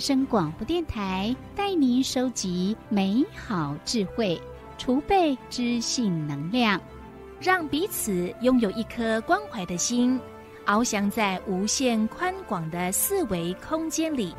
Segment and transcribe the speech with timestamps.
[0.00, 4.40] 燕声广播电台带您收集美好智慧，
[4.78, 6.80] 储备知性能量，
[7.38, 10.18] 让彼此拥有一颗关怀的心，
[10.64, 14.34] 翱翔在无限宽广的四维空间里。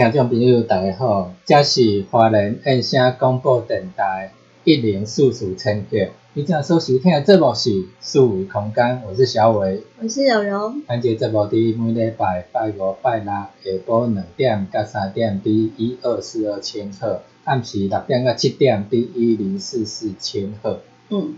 [0.00, 4.32] 听众朋友，大家好，这是华人音声广播电台
[4.64, 5.98] 一零四四千赫。
[6.32, 10.72] 你正所收听的节目是四维空间，我是小伟，我是柔柔。
[10.88, 13.50] 咱这节目伫每礼拜拜五、拜六下
[13.86, 20.80] 晡两点到三点伫一二四二千赫，暗时六点到七点伫一零四四千赫。
[21.10, 21.34] 嗯，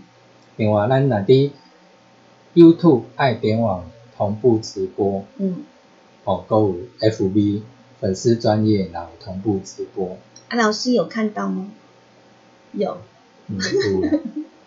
[0.55, 1.51] 另外，咱若伫
[2.55, 5.65] YouTube 爱点网同步直播，嗯，
[6.23, 6.77] 哦，购有
[7.09, 7.63] FB。
[8.03, 10.17] 粉丝专业，然后同步直播。
[10.49, 11.71] 啊，老师有看到吗？
[12.73, 12.97] 有。
[13.47, 14.09] 嗯，有，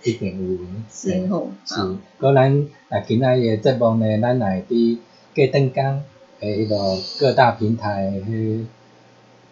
[0.02, 0.58] 一定有。
[0.90, 1.50] 是吼。
[1.66, 1.74] 是。
[2.18, 4.96] 个咱啊，今仔日节目呢，咱来伫
[5.34, 6.02] 过灯光
[6.40, 8.64] 诶，迄个各大平台去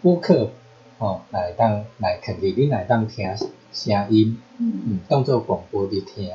[0.01, 0.51] 播客，
[0.97, 3.37] 吼，来当来肯定你来当听
[3.71, 6.31] 声音，嗯嗯，当做广播伫听。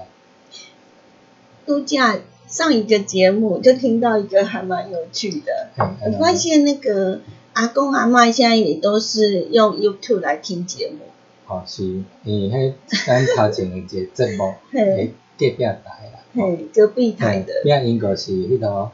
[1.65, 5.71] 度假上一个节目就听到一个还蛮有趣的，
[6.05, 7.21] 我发现那个。
[7.59, 10.99] 阿公阿妈现在也都是用 YouTube 来听节目。
[11.45, 11.83] 哦，是，
[12.23, 17.51] 因为迄咱头前一个节目， 嘿，隔壁台啦，嘿，隔壁台的。
[17.65, 18.91] 遐因个是迄个，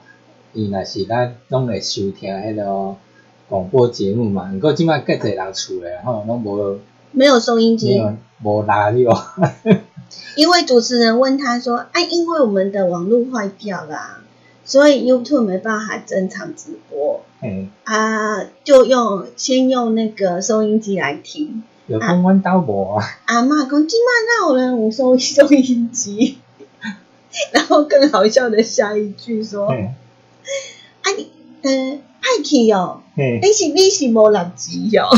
[0.54, 2.96] 伊若是咱拢会收听迄个
[3.48, 6.80] 广播节目嘛，毋过即摆隔侪人厝咧，吼，拢无。
[7.12, 8.02] 没有收音机。
[8.44, 9.26] 无拉了。
[10.36, 14.24] 因为主持人问他说：“哎，因为我们的网络坏掉了。”
[14.66, 21.64] 所以 YouTube 没办法正常直播，嗯啊，就用先用那个收音机来听。
[21.88, 23.06] 有空温到无啊？
[23.26, 26.40] 阿妈讲今晚哪有人有收收音机？
[27.54, 31.30] 然后更好笑的下一句说：“啊你，
[31.62, 33.02] 呃，派去哦，
[33.42, 35.10] 你是你是无六级哦。”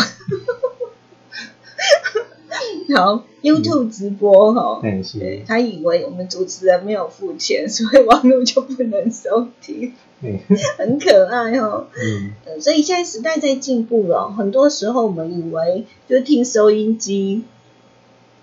[2.96, 4.80] 好，YouTube 直播哈，
[5.46, 9.94] 他以为我们主持人没有付钱， 所以网络就不能收听，
[10.78, 11.88] 很可爱哦。
[11.96, 17.44] 嗯，所以现在时代在进步了，很多时候我们以为就听收音机，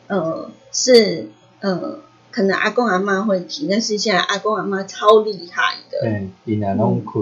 [0.08, 1.28] 呃，是
[1.60, 1.98] 呃，
[2.30, 7.12] 可能阿公阿妈会听，但是现在阿公阿妈超厉害的，嗯，伊若拢开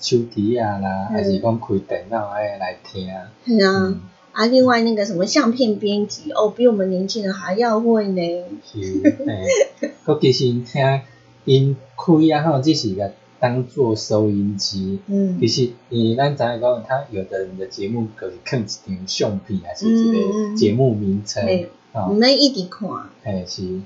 [0.00, 3.08] 手机啊啦，还是讲开电脑哎来听，
[3.44, 3.94] 是啊。
[4.40, 8.22] 啊，另外那个什么相片编辑哦，比我们年轻人还要会呢。
[8.64, 8.80] 是，
[9.26, 11.00] 嘿， 佮其实听
[11.44, 14.98] 因开啊吼，只是个当做收音机。
[15.08, 15.38] 嗯。
[15.38, 21.44] 其实，你咱知影讲，他有的人的节目可是看一张相片，还是一个节目名称。
[21.92, 22.08] 啊。
[22.08, 22.88] 唔免一直看。
[23.22, 23.82] 嘿，是。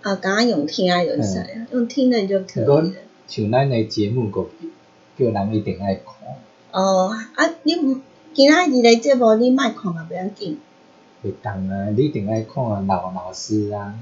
[0.00, 1.66] 啊，刚刚用听啊，用啥呀？
[1.70, 2.92] 用听的就可以了。
[3.28, 4.48] 像咱的节目，个
[5.18, 6.04] 叫人一定爱看。
[6.70, 8.00] 哦，啊，你唔。
[8.34, 10.58] 今仔日的节目你莫看嘛，不要紧。
[11.22, 13.94] 会当啊，你一定爱看老老师啊。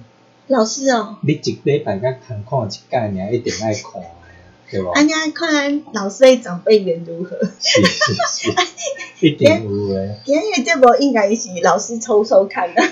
[0.47, 1.17] 老师哦。
[1.23, 4.09] 你一礼拜才通看一届尔，一定爱看啊，
[4.71, 4.89] 对无？
[4.91, 7.37] 安尼看老师的长辈缘如何？
[7.59, 8.55] 是是是。
[9.27, 10.21] 一定有诶。
[10.25, 12.83] 今日节目应该是老师抽抽看的，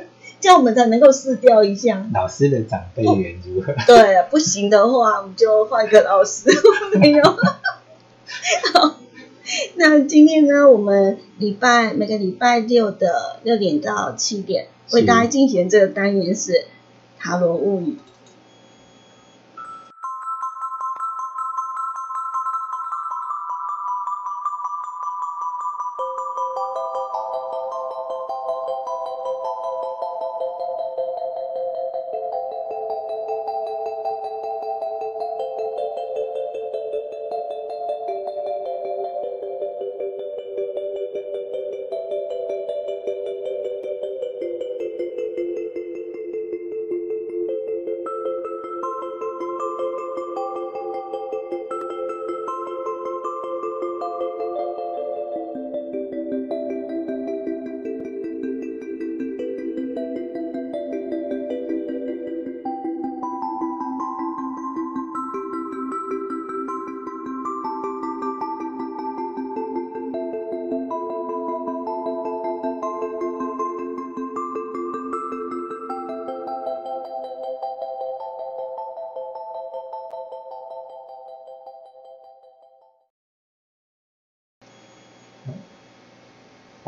[0.40, 2.06] 这样我们才能够试调一下。
[2.14, 3.74] 老师的长辈缘如何？
[3.86, 6.48] 对，不行的话，我们就换个老师。
[6.98, 7.22] 没有。
[9.46, 9.52] 好。
[9.76, 16.66] 那今天呢，我们礼拜每个礼拜六的六点到七点，为大家进行这个单元是
[17.18, 17.96] 塔罗物语。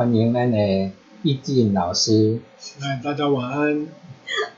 [0.08, 0.90] 欢迎咱的
[1.22, 2.40] 易静老师。
[2.80, 3.86] 哎，大家晚安。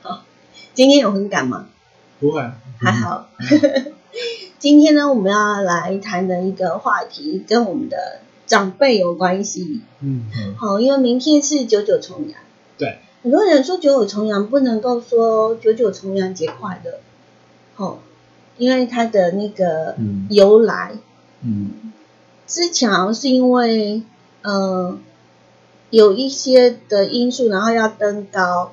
[0.01, 0.23] 好，
[0.73, 1.67] 今天有很赶吗？
[2.21, 2.41] 不会，
[2.79, 3.27] 还好。
[4.59, 9.81] 今天呢，我们要来谈的一个话题，跟我们的长辈有关系。
[9.99, 10.55] 嗯嗯。
[10.55, 12.39] 好，因为明天是九九重阳。
[12.77, 12.99] 对。
[13.21, 17.01] 很多人说九九重阳不能够说九九重阳节快乐。
[17.75, 17.99] 好，
[18.57, 19.97] 因为它的那个
[20.29, 20.93] 由来。
[21.43, 21.91] 嗯。
[22.47, 24.03] 之前好像是因为，
[24.43, 24.97] 呃，
[25.91, 28.71] 有一些的因素，然后要登高，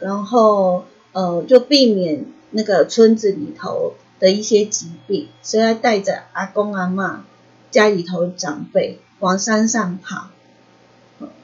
[0.00, 7.24] 然后呃，就避免那个村子里头的一些疾病，所以要带着阿公阿妈
[7.70, 10.30] 家里头长辈往山上跑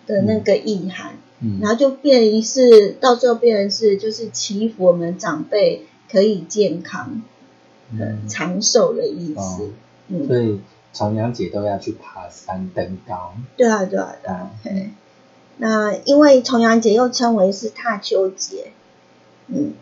[0.06, 1.16] 的那个意涵，
[1.60, 7.22] 然后就变成是到最后变成是就是祈福我们长辈可以健康、
[8.28, 9.70] 长寿的意思，
[10.08, 10.60] 嗯。
[10.96, 13.34] 重阳节都要去爬山登高。
[13.54, 14.50] 对啊，对啊，对啊。
[15.58, 18.72] 那因为重阳节又称为是踏秋节，
[19.48, 19.74] 嗯，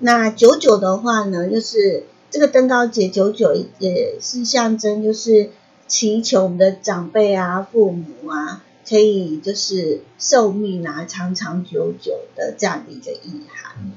[0.00, 5.50] 那九九的话呢，就是这个登高节九九也是象征，就是
[5.86, 13.92] 祈求我们的长辈啊、父母啊，可以就是寿命啊长长久久的这样的一个意涵。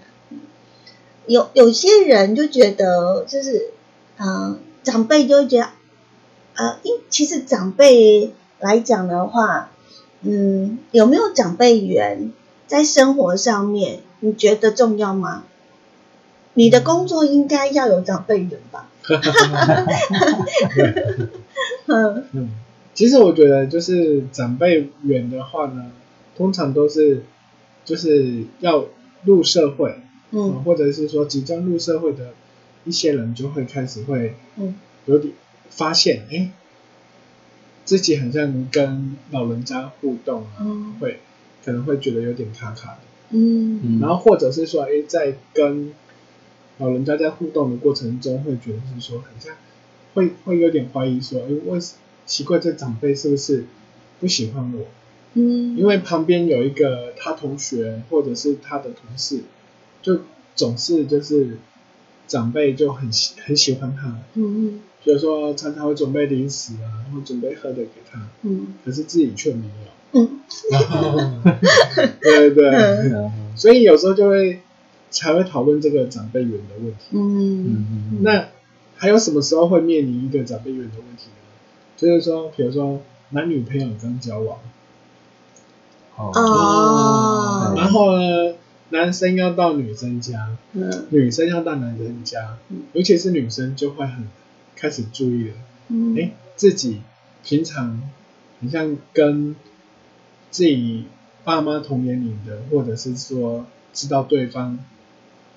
[1.25, 3.71] 有有些人就觉得，就是
[4.19, 5.69] 嗯，长辈就会觉得。
[6.55, 9.71] 呃，因其实长辈来讲的话，
[10.21, 12.31] 嗯，有没有长辈缘
[12.67, 15.43] 在生活上面，你觉得重要吗？
[16.55, 18.87] 你的工作应该要有长辈缘吧？
[21.87, 22.49] 嗯 嗯，
[22.93, 25.91] 其实我觉得就是长辈缘的话呢，
[26.37, 27.23] 通常都是
[27.83, 28.85] 就是要
[29.23, 32.33] 入社会，嗯，或者是说即将入社会的
[32.85, 34.75] 一些人就会开始会，嗯，
[35.07, 35.33] 有点。
[35.75, 36.51] 发现哎，
[37.85, 41.19] 自己好像跟老人家互动啊，会
[41.65, 42.99] 可能会觉得有点卡卡的，
[43.31, 45.91] 嗯，然后或者是说哎，在跟
[46.77, 49.55] 老人家在互动的过程中，会觉得是说好像
[50.13, 51.79] 会会有点怀疑说，哎，为
[52.25, 53.65] 奇怪这长辈是不是
[54.19, 54.85] 不喜欢我？
[55.33, 59.41] 嗯，因为旁边有一个他同学或者是他的同事，
[60.01, 60.21] 就
[60.55, 61.57] 总是就是
[62.27, 64.79] 长辈就很喜很喜欢他，嗯嗯。
[65.03, 70.39] 比如说，常常会准备零食啊，或准备喝的给他，嗯，可是自己却没有，嗯，
[72.21, 72.71] 对对？
[72.71, 74.61] 对，所以有时候就会
[75.09, 77.63] 才会讨论这个长辈缘的问题，嗯。
[77.65, 78.47] 嗯那
[78.95, 81.35] 还有什么时候会面临一个长辈缘的问题呢？
[81.97, 84.59] 就是说，比如说男女朋友刚交往，
[86.15, 88.55] 哦，然后呢，
[88.89, 92.57] 男生要到女生家，嗯，女生要到男生家，
[92.93, 94.27] 尤其是女生就会很。
[94.75, 95.55] 开始注意了，
[96.17, 97.01] 哎，自己
[97.43, 98.01] 平常
[98.61, 99.55] 好像跟
[100.51, 101.05] 自己
[101.43, 104.79] 爸妈同年龄的，或者是说知道对方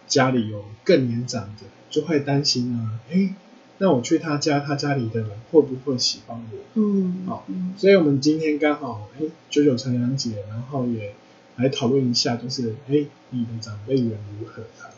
[0.07, 3.35] 家里有更年长的，就会担心啊，哎，
[3.79, 6.59] 那我去他家，他家里的人会不会喜欢我？
[6.75, 7.47] 嗯，好，
[7.77, 11.15] 所以我们今天刚好，哎，九九重阳节，然后也
[11.57, 14.91] 来讨论一下，就是哎，你的长辈缘如何啊？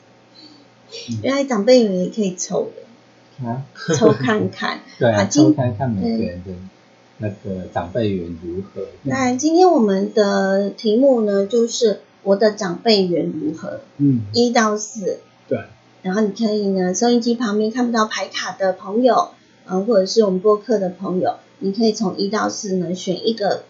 [1.22, 2.87] 原来长辈缘也可以抽的。
[3.44, 3.62] 啊，
[3.96, 6.50] 抽看看， 对啊，抽看看每个人的
[7.18, 8.86] 那个长辈缘如何。
[9.04, 13.80] 那今天我们的题目呢，就是我的长辈缘如何？
[13.98, 15.20] 嗯，一到四。
[15.48, 15.64] 对。
[16.02, 19.30] 然后你可以呢，收音机旁边看不到牌卡的朋友，
[19.66, 23.64] 嗯，或者是我们播客的朋友，你可以从一到四呢选一个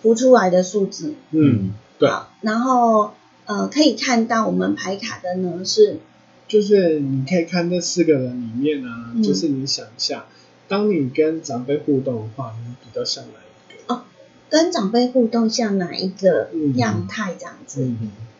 [0.00, 1.14] 浮出来的数字。
[1.32, 2.10] 嗯，对。
[2.40, 3.10] 然后
[3.44, 5.98] 呃，可以看到我们牌卡的呢是。
[6.48, 10.26] 就是你可以看这四个人里面啊，就是你想一下，
[10.68, 13.94] 当你跟长辈互动的话，你比较像哪一个？
[13.94, 14.04] 哦，
[14.48, 17.90] 跟长辈互动像哪一个样态这样子？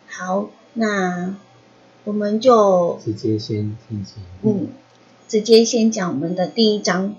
[0.07, 1.35] 好，那
[2.05, 4.23] 我们就直接先进行。
[4.41, 4.69] 嗯，
[5.27, 7.15] 直接先讲我们的第一张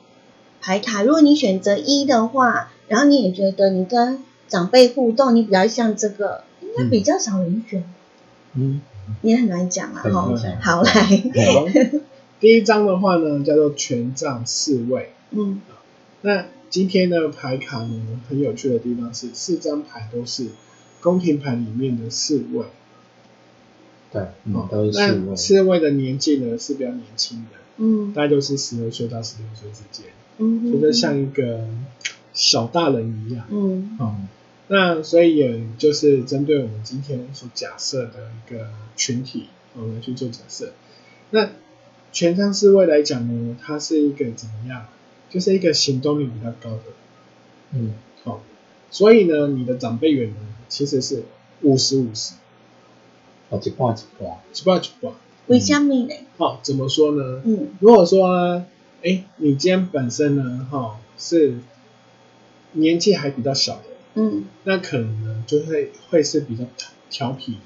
[0.62, 1.02] 牌卡。
[1.02, 7.84] 如果你选择一的话，然后你也觉得你跟长辈互动，你比较像这个，应该比较少人选。
[8.54, 8.80] 嗯。
[9.22, 10.92] 也很难讲啊，哈，好来。
[12.40, 15.12] 第一张的话呢，叫做权杖四位。
[15.30, 15.60] 嗯，
[16.22, 20.46] 那今天的牌卡呢，很有趣的地方是，四张牌都是
[21.00, 22.66] 宫廷牌里面的四位。
[24.12, 25.36] 对，嗯，都是四位。
[25.36, 30.06] 四位的年纪呢是比较年轻的，嗯，大概就是十二岁到十六岁之间，
[30.38, 31.66] 嗯，觉得像一个
[32.32, 34.14] 小大人一样，嗯，哦。
[34.68, 40.72] 那所以也就是针对我们今天所假设的一个群体，我们去做假设。
[41.30, 41.50] 那
[42.12, 44.86] 全仓侍卫来讲呢，它是一个怎么样？
[45.30, 46.82] 就是一个行动力比较高的，
[47.74, 47.92] 嗯，
[48.24, 48.42] 好。
[48.90, 50.36] 所以呢，你的长辈缘呢，
[50.70, 51.24] 其实是
[51.60, 52.32] 五十五十，
[53.50, 55.12] 哦，一半一半，一半一半。
[55.48, 56.08] 为什么呢？
[56.38, 57.42] 好，怎么说呢？
[57.44, 58.64] 嗯，如果说，
[59.02, 61.58] 哎，你今天本身呢，哈，是
[62.72, 63.87] 年纪还比较小的，
[64.18, 66.64] 嗯，那可能，就会会是比较
[67.08, 67.58] 调皮。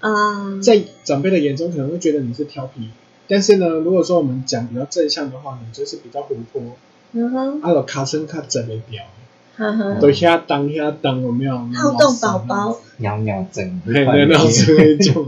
[0.00, 2.90] 啊，在长辈的眼中可能会觉得你是调皮，
[3.28, 6.62] 但是呢，如果说我们讲比较正向的话呢，就是比较活泼，
[7.12, 9.04] 嗯哼，啊，有卡声卡整的表，
[9.56, 11.56] 呵呵，都遐当遐当有没有？
[11.74, 15.26] 好动宝宝，尿尿整，对对，尿整那种，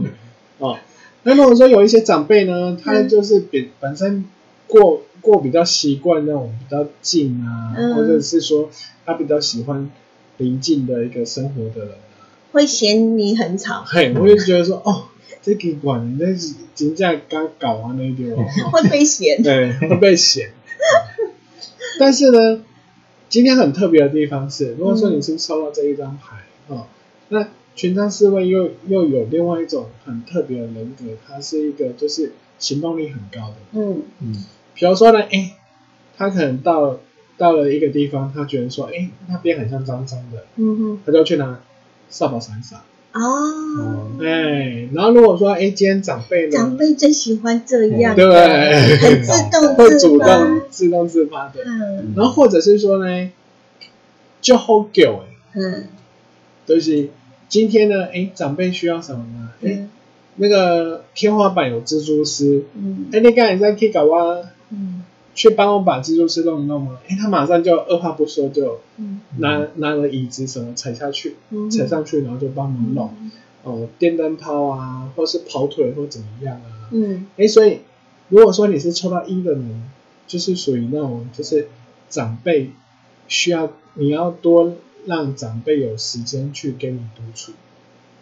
[0.59, 0.77] 哦，
[1.23, 4.25] 那如果说有一些长辈呢，他就是本本身
[4.67, 8.69] 过过比较习惯那种比较静啊，或者是说
[9.05, 9.89] 他比较喜欢
[10.37, 11.95] 宁静的一个生活的人。
[12.51, 15.03] 会嫌你很吵， 嘿，我就觉得说，哦，
[15.41, 18.33] 这个管那是真正刚搞完那点，
[18.71, 20.51] 会被嫌，对，会被嫌。
[21.99, 22.63] 但是呢，
[23.27, 26.87] 今天很特别的地方是，如果说你是抽到这一张牌，哦，
[27.29, 34.03] 那权杖侍卫又又有另外一种很特别的人格，他是一个就是行动力很高的，嗯。
[34.21, 35.57] 嗯，比如说呢，哎，
[36.15, 36.99] 他可能到
[37.37, 41.59] 到了一个地方，他觉得说，哎，那边很像脏脏的，嗯哼，他就去拿。
[42.07, 42.77] 扫把扫一扫
[43.13, 46.51] 哦，哎，然后如果说哎，今天长辈呢？
[46.51, 51.63] 长辈最喜欢这样，对，很自动，会主动自动自发的。
[51.65, 53.31] 嗯，然后或者是说呢，
[54.39, 55.87] 就好狗哎，嗯，
[56.67, 57.09] 就是
[57.49, 59.49] 今天呢，哎，长辈需要什么呢？
[59.63, 59.87] 哎，
[60.35, 64.49] 那个天花板有蜘蛛丝，嗯，哎，你刚才在可以搞啊，嗯。
[65.35, 66.97] 去帮我把蜘蛛丝弄一弄吗？
[67.07, 68.79] 哎，他马上就二话不说就
[69.37, 71.35] 拿拿了椅子什么踩下去，
[71.69, 73.13] 踩上去，然后就帮忙弄。
[73.63, 76.89] 哦，电灯泡啊，或是跑腿或怎么样啊？
[76.91, 77.79] 嗯，哎，所以
[78.29, 79.83] 如果说你是抽到一的人，
[80.25, 81.67] 就是属于那种就是
[82.09, 82.71] 长辈
[83.27, 84.75] 需要你要多
[85.05, 87.51] 让长辈有时间去跟你独处。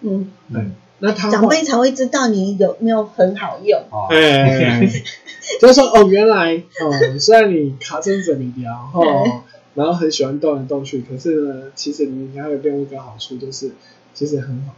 [0.01, 0.63] 嗯，对。
[1.05, 3.77] 那他长辈才会知道你有没有很好用。
[4.09, 4.79] 哎，
[5.59, 9.43] 就是说哦，原来哦， 虽然你卡成怎么聊哦，
[9.75, 13.71] 然后很喜欢动来动去，可是呢，其实你还有另外一个好处，就是
[14.13, 14.75] 其实很好，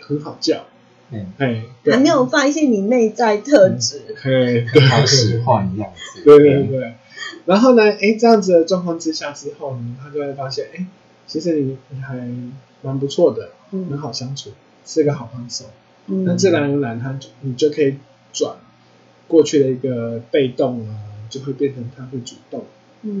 [0.00, 0.64] 很好叫。
[1.12, 6.22] 嗯，哎，还没有发现你内在特质，对，好使唤一样子。
[6.24, 6.94] 对对对。
[7.46, 10.84] 然后呢，哎，这样子的状况之下之后呢，他就会发现，哎，
[11.28, 12.16] 其实你你还
[12.82, 14.50] 蛮不错的，很好相处。
[14.84, 15.66] 是个好帮手，
[16.06, 17.96] 那自然而然，他你就可以
[18.32, 18.56] 转
[19.28, 22.64] 过去的一个被动啊，就会变成他会主动，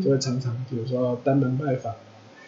[0.02, 1.94] 就会常常比如说登门拜访，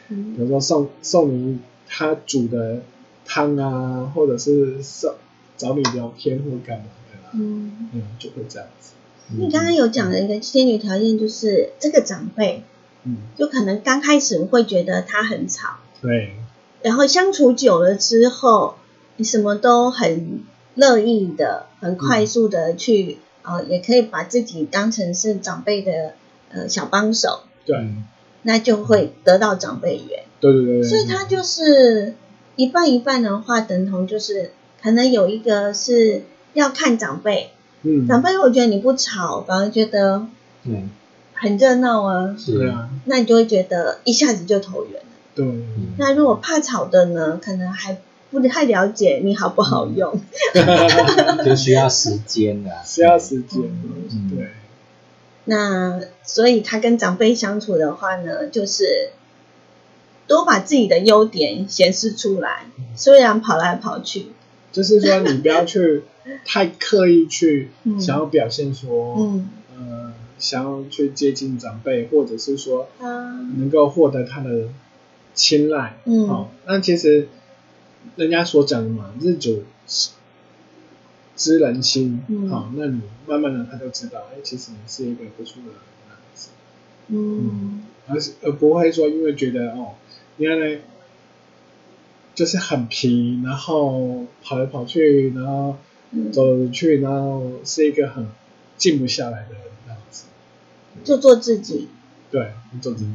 [0.09, 2.83] 比如说送送你他煮的
[3.25, 5.14] 汤啊，或者是送
[5.57, 8.92] 找你聊天或干嘛的啦，嗯，就会这样子。
[9.37, 12.64] 你刚刚有讲的一个先决条件就是这个长辈，
[13.04, 16.35] 嗯，就可能刚开始会觉得他很吵，对，
[16.83, 18.75] 然后相处久了之后。
[19.23, 20.43] 你什么都很
[20.75, 26.14] 乐意的，很快速的去，呃，也可以把自己当成是长辈的
[26.50, 27.95] 呃小帮手，对，
[28.43, 32.17] 那就会得到长辈缘，对对对，所以他就是
[32.57, 34.50] 一半一半的话，等同就是
[34.83, 37.52] 可能有一个是要看长辈，
[37.83, 40.26] 嗯，长辈如果觉得你不吵，反而觉得
[40.64, 40.91] 嗯。
[41.35, 45.45] 很热闹啊，是啊，那你就会觉得一下子就投缘了，对，
[45.97, 47.99] 那如果怕吵的呢，可能还。
[48.41, 50.19] 不太了解你好不好用，
[51.45, 53.62] 就需要时间啊，需要时间。
[53.62, 54.49] 嗯对。
[55.45, 59.11] 那所以他跟长辈相处的话呢，就是
[60.27, 62.65] 多把自己的优点显示出来，
[62.97, 64.27] 虽然跑来跑去。
[64.73, 66.05] 就是说，你不要去
[66.47, 67.69] 太刻意去
[68.01, 72.89] 想要表现说，嗯，呃，想要去接近长辈，或者是说，
[73.59, 74.69] 能够获得他的
[75.35, 75.99] 青睐。
[76.07, 76.27] 嗯。
[76.27, 77.29] 好，那其实。
[78.17, 79.63] 人家所讲的嘛，日久
[81.37, 85.71] 知人心，好，那你慢慢的他就知道，哎，其实你是一个不错的
[86.09, 86.51] 男子，
[87.09, 89.95] 嗯，而是而不会说因为觉得哦，
[90.37, 90.81] 你看呢，
[92.35, 95.79] 就是很皮，然后跑来跑去，然后
[96.33, 98.29] 走去，然后是一个很
[98.77, 99.55] 静不下来的
[99.89, 100.25] 样子，
[101.03, 101.89] 就做自己，
[102.31, 103.13] 对，做自己。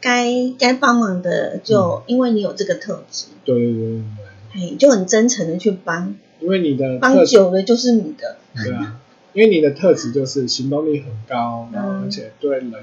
[0.00, 4.02] 该该帮忙的，就因为你有这个特质，对对对。
[4.50, 8.98] 对，就很真诚的去帮，因为你的帮久了就是你的，对啊，
[9.34, 12.78] 因为你的特质就是行动力很高，然后而且对人有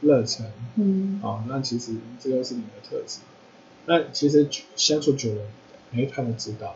[0.00, 3.20] 热忱，嗯，哦，那其实这就是你的特质，
[3.86, 5.42] 那其实相处久了，
[5.94, 6.74] 哎，他们知道，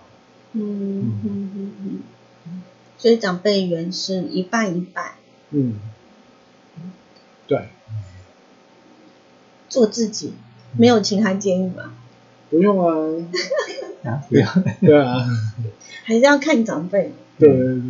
[0.52, 1.72] 嗯嗯嗯
[2.46, 2.62] 嗯，
[2.96, 5.14] 所以长辈缘是一半一半，
[5.50, 5.74] 嗯，
[7.48, 7.68] 对。
[9.74, 10.32] 做自己，
[10.78, 11.92] 没有其他建议吗？
[12.48, 12.94] 不用啊，
[14.04, 14.46] 啊 不用，
[14.80, 15.26] 对啊，
[16.04, 17.10] 还是要看长辈。
[17.40, 17.80] 对对对，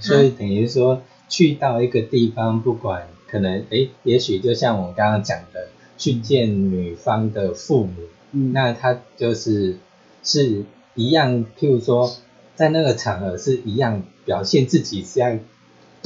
[0.00, 5.68] 所以等于说去到一个地方，不管可能哎，也许就像我刚刚讲的，
[5.98, 7.92] 去见女方的父母，
[8.32, 9.76] 嗯，那他就是
[10.22, 12.16] 是一样，譬如说
[12.54, 15.38] 在那个场合是一样表现自己这样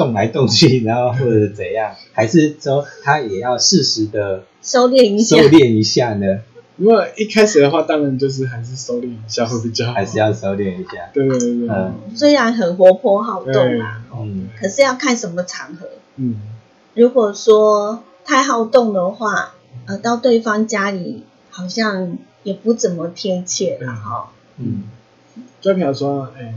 [0.00, 6.40] 动来动去，然后或者怎样，还是说他也要适时的收敛一下，收敛一下呢？
[6.76, 11.10] 如果一开始的话，当然就是还是收敛一下会比较好，还是要收敛一下。
[11.12, 15.86] 对对对，嗯，虽然很活泼好动啊，嗯，可是要看什么场合。
[16.16, 16.36] 嗯，
[16.94, 24.32] 如果说太好动的话，呃，到对方家里好像也不怎么贴切了哈。
[24.56, 24.84] 嗯，
[25.60, 26.54] 就比如说，哎，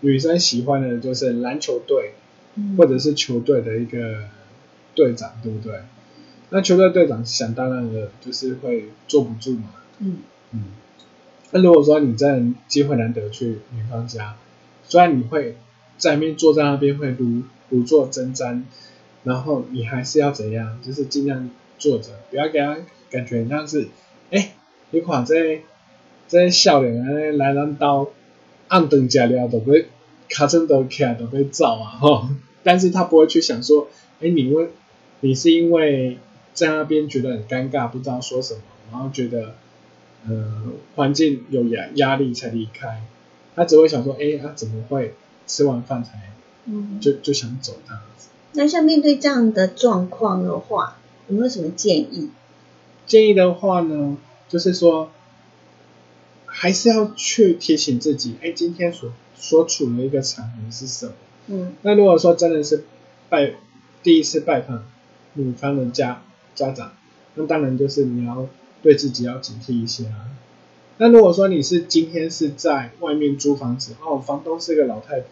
[0.00, 2.14] 女生喜欢的就是篮球队，
[2.76, 4.24] 或者是球队的一个
[4.94, 5.80] 队长，对不对？
[6.50, 9.70] 那球队队长想当然的，就是会坐不住嘛。
[9.98, 10.18] 嗯
[10.52, 10.64] 嗯。
[11.50, 14.36] 那如果说你在机会难得去女方家，
[14.84, 15.56] 虽然你会
[15.96, 18.62] 在那边坐在那边会如如坐针毡，
[19.24, 20.78] 然后你还是要怎样？
[20.82, 22.76] 就是尽量坐着，不要给他
[23.10, 23.88] 感觉像是，
[24.30, 24.52] 哎，
[24.90, 25.62] 你看这
[26.28, 28.08] 这笑脸啊，来人刀
[28.68, 29.88] 按灯加料都会
[30.28, 32.28] 卡成都起来都会走啊吼。
[32.66, 33.88] 但是他不会去想说，
[34.20, 34.68] 哎，你问
[35.20, 36.18] 你是因为。
[36.56, 39.56] 在那边觉得很尴尬，不知道说什么，然后觉得，
[40.26, 40.62] 呃，
[40.94, 43.02] 环境有压压力才离开。
[43.54, 45.12] 他只会想说，哎，他怎么会
[45.46, 46.32] 吃完饭才，
[46.64, 48.28] 嗯，就就想走这样子。
[48.52, 50.96] 那像面对这样的状况的话，
[51.28, 52.30] 有没有什么建议？
[53.06, 54.16] 建议的话呢，
[54.48, 55.10] 就是说，
[56.46, 61.12] 还是要去提醒自己，哎，今天所所处的一个场合是什么？
[61.48, 61.74] 嗯。
[61.82, 62.84] 那如果说真的是
[63.28, 63.54] 拜
[64.02, 64.84] 第一次拜访
[65.34, 66.22] 女方的家。
[66.56, 66.92] 家长，
[67.34, 68.48] 那当然就是你要
[68.80, 70.24] 对自己要警惕一些啊。
[70.96, 75.28] 那如果说你是今天是在外面租房子，哦，房东是个老太婆，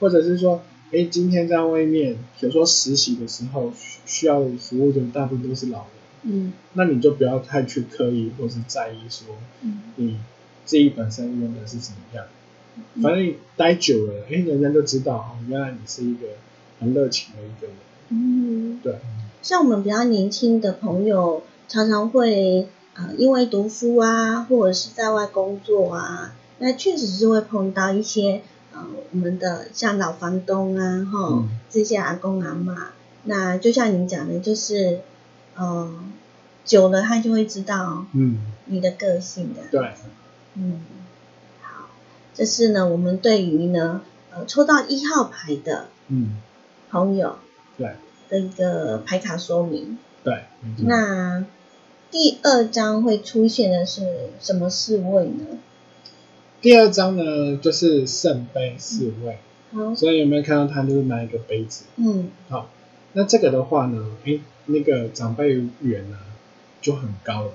[0.00, 0.60] 或者是说，
[0.92, 3.72] 哎，今天在外面，比如说实习的时候
[4.04, 5.86] 需要服务的大部分都是老人，
[6.24, 10.18] 嗯，那你就不要太去刻意或是在意说，嗯，你
[10.66, 12.26] 自己本身用的是怎么样，
[13.02, 16.26] 反正待久了，哎，人家都知道，哦，原来你是一个
[16.80, 17.76] 很热情的一个人，
[18.10, 18.98] 嗯，对。
[19.42, 32.92] 像我们比较年轻的朋友，常常会呃因为读书啊，或者是在外工作啊，那确实是会碰到一些呃我们的像老房东啊，哈这些阿公阿妈，
[33.24, 35.00] 那就像你讲的，就是
[35.56, 35.92] 呃
[36.64, 38.38] 久了他就会知道嗯。
[38.66, 39.60] 你的个性的。
[39.70, 39.90] 对。
[40.54, 40.80] 嗯。
[40.80, 41.03] 好，
[42.34, 46.40] 这是呢我们对于呢呃抽到一号牌的嗯
[46.90, 47.36] 朋友
[47.78, 47.94] 对。
[48.28, 49.98] 的一个牌卡说明。
[50.22, 50.44] 对。
[50.78, 51.44] 那
[52.10, 55.58] 第二张会出现的是什么侍卫呢？
[56.60, 59.38] 第二张呢，就是圣杯四位。
[59.72, 59.94] 好。
[59.94, 61.84] 所以有没有看到他就是拿一个杯子？
[61.96, 62.30] 嗯。
[62.48, 62.70] 好，
[63.12, 66.16] 那这个的话呢，哎，那个长辈缘呢
[66.80, 67.52] 就很高了。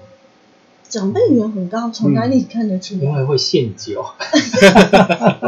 [0.90, 3.02] 长辈缘很高，从哪里看得出来？
[3.02, 4.04] 因为会献酒。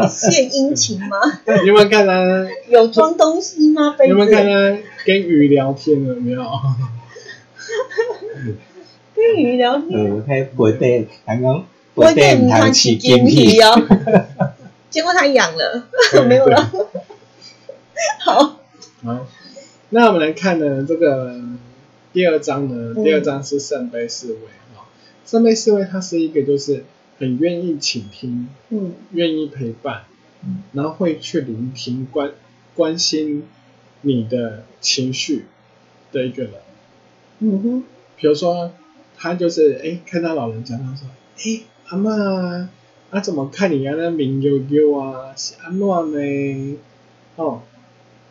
[0.08, 1.17] 献殷勤吗？
[1.63, 2.47] 你有没有看他？
[2.69, 3.95] 有装东西吗？
[4.08, 6.43] 有没有看他跟鱼聊天了没有？
[9.15, 9.89] 跟鱼聊天。
[9.99, 13.82] 嗯，他不对，刚刚不对，他起金皮哦。
[14.91, 15.88] 结果他养了，
[16.27, 16.71] 没有了。
[18.19, 18.60] 好。
[19.04, 19.25] 好，
[19.89, 21.34] 那我们来看呢，这个
[22.13, 24.39] 第二章呢，第二章是圣杯四位。
[25.31, 26.83] 圣杯四位，他是一个就是
[27.17, 30.03] 很愿意倾听，嗯，愿意陪伴，
[30.43, 32.33] 嗯，然后会去聆听、关
[32.75, 33.43] 关心
[34.01, 35.45] 你的情绪
[36.11, 36.53] 的一个人，
[37.39, 37.83] 嗯哼。
[38.17, 38.73] 比如说，
[39.15, 42.69] 他就是哎，看到老人家，他说，哎，阿妈，
[43.11, 46.77] 啊怎么看你啊那面悠悠啊，是安怎呢？
[47.37, 47.61] 哦。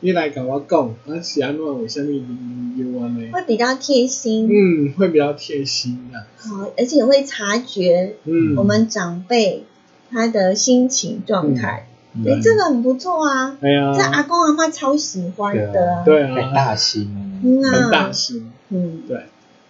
[0.02, 3.30] 你来跟我讲，啊是安怎为什么有安尼？
[3.30, 4.48] 会比较贴心。
[4.50, 6.24] 嗯，会比较贴心的。
[6.38, 9.64] 好，而且会察觉，嗯，我们长辈
[10.10, 11.86] 他的心情状态，
[12.26, 13.58] 哎，这个很不错啊。
[13.60, 13.92] 哎呀。
[13.94, 16.02] 这阿公阿妈超喜欢的。
[16.06, 16.34] 对啊。
[16.34, 17.14] 很大心。
[17.44, 18.50] 嗯很大心。
[18.70, 19.24] 嗯，对。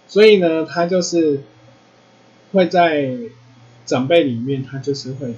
[0.06, 1.40] 所以呢，他就是
[2.52, 3.16] 会在
[3.84, 5.34] 长辈里面，他就是会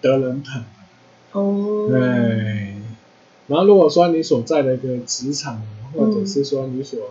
[0.00, 0.64] 得人疼。
[1.32, 1.88] 哦。
[1.90, 2.69] 对。
[3.50, 5.60] 然后如果说你所在的一个职场，
[5.92, 7.10] 或者是说你所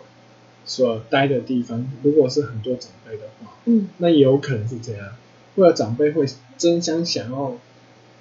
[0.66, 5.10] 所待的地方，如果是很多长辈的话，嗯，那也有可能是这样，
[5.58, 6.26] 或者长辈会
[6.58, 7.58] 争相想要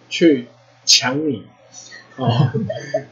[0.09, 0.48] 去
[0.85, 1.44] 抢你，
[2.18, 2.50] 哦，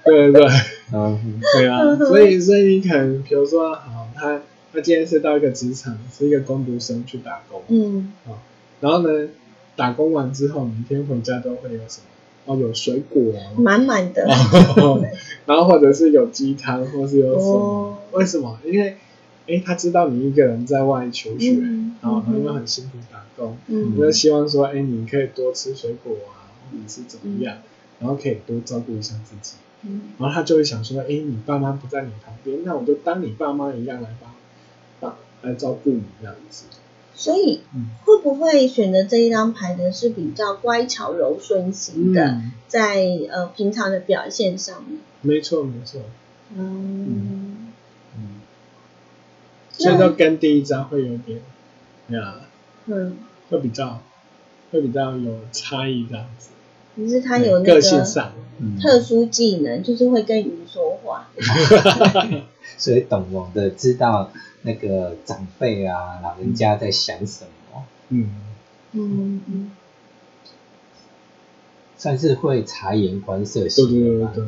[0.05, 0.51] 对对对，
[0.93, 4.43] 嗯，对啊， 所以所以你可能比如说好，他
[4.73, 8.43] 他今天是到一个职场，是一个工读生去打工，嗯，啊，
[8.81, 9.29] 然后呢，
[9.77, 12.07] 打工完之后，每天回家都会有什么？
[12.47, 14.25] 哦，有水果，满满的，
[15.47, 17.99] 然后或者是有鸡汤，或是有什么？
[18.13, 18.59] 为什么？
[18.65, 18.97] 因为，
[19.49, 21.53] 哎，他知道你一个人在外求学，
[22.03, 27.59] 然后他又很辛苦打工，嗯，就希望说，哎，你可以多吃水果啊，或者是怎么样，
[28.01, 34.33] 然后可以多照顾一下自己，嗯，然后他就会想说，哎，你爸妈不在你旁边，那我就当你爸妈一样来帮，
[35.01, 36.65] 帮来照顾你这样子。
[37.17, 37.63] 所以
[38.05, 45.01] 会不会选择这一张牌的是比较乖巧柔顺型的，在呃平常的表现上面？
[45.23, 46.03] 没错，没错。
[46.55, 47.73] 嗯
[48.17, 48.41] 嗯，
[49.73, 51.41] 所以就跟第一张会有点
[52.09, 52.43] 呀，
[52.85, 53.17] 嗯，
[53.49, 54.03] 会比较
[54.71, 56.51] 会比较有差异这样子。
[56.97, 57.81] 可是他有那个
[58.81, 61.29] 特殊技能，就是会跟鱼说话。
[62.77, 64.31] 所以懂我的知道。
[64.63, 67.85] 那个长辈啊，老人家在想什么？
[68.09, 68.31] 嗯
[68.91, 69.71] 嗯嗯，
[71.97, 74.45] 算是会察言观色型对对对对，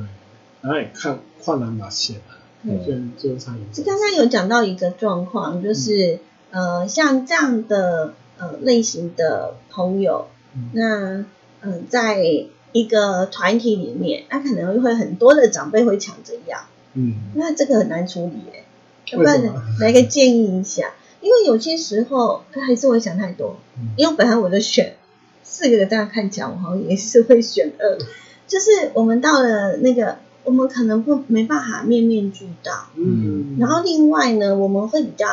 [0.61, 3.61] 然后也看跨栏马线啊，对，就察言。
[3.73, 6.19] 这刚刚有讲到一个状况，就是
[6.51, 10.27] 呃，像这样的呃类型的朋友，
[10.73, 11.25] 那
[11.61, 12.25] 嗯，在
[12.73, 16.59] 一个团体里面，那可能会很多的长辈会抢着要，
[16.99, 18.65] 嗯，那这个很难处理诶。
[19.13, 19.41] 要不然
[19.81, 23.57] 来个建议一下，因为有些时候还是会想太多。
[23.97, 24.97] 因为本来我的选
[25.43, 27.99] 四个这样看起来，我好像也是会选二。
[28.49, 32.89] 就是我们到了那个，我们可能不没办法面面俱到。
[32.97, 33.57] 嗯。
[33.59, 35.27] 然后另外呢，我们会比较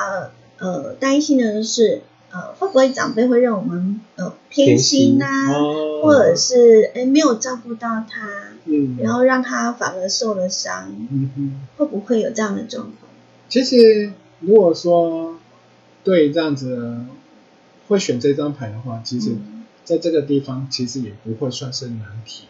[0.60, 2.02] 呃担心的是，
[2.36, 5.54] 呃会不会长辈会让我们呃偏心呐，
[6.04, 8.28] 或者是哎没有照顾到他，
[8.66, 10.92] 嗯，然后让他反而受了伤。
[11.10, 11.62] 嗯哼。
[11.78, 13.10] 会不会有这样的状况？
[13.48, 15.38] 其实，如果说
[16.04, 16.98] 对这样子
[17.88, 19.38] 会选这张牌的话，其实
[19.86, 22.46] 在这个地方其实也不会算是难题，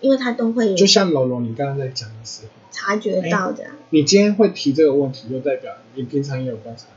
[0.00, 3.64] 因为他都会就像楼龙你刚刚在讲的时候察觉到的。
[3.90, 6.95] 你今天会提这个问题，就代表你平常也有观察到。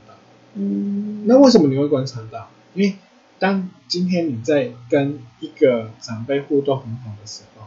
[0.59, 1.23] 嗯。
[1.25, 2.49] 那为什么你会观察到？
[2.73, 2.95] 因为
[3.39, 7.65] 当今天你在跟一个长辈互动很好的时候，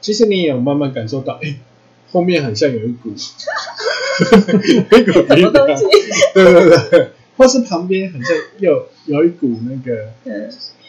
[0.00, 1.56] 其实你也有慢慢感受到，哎，
[2.12, 3.10] 后面很像有一股。
[3.10, 5.84] 一股什东西？
[6.34, 10.08] 对对对，或是旁边很像又有一股那个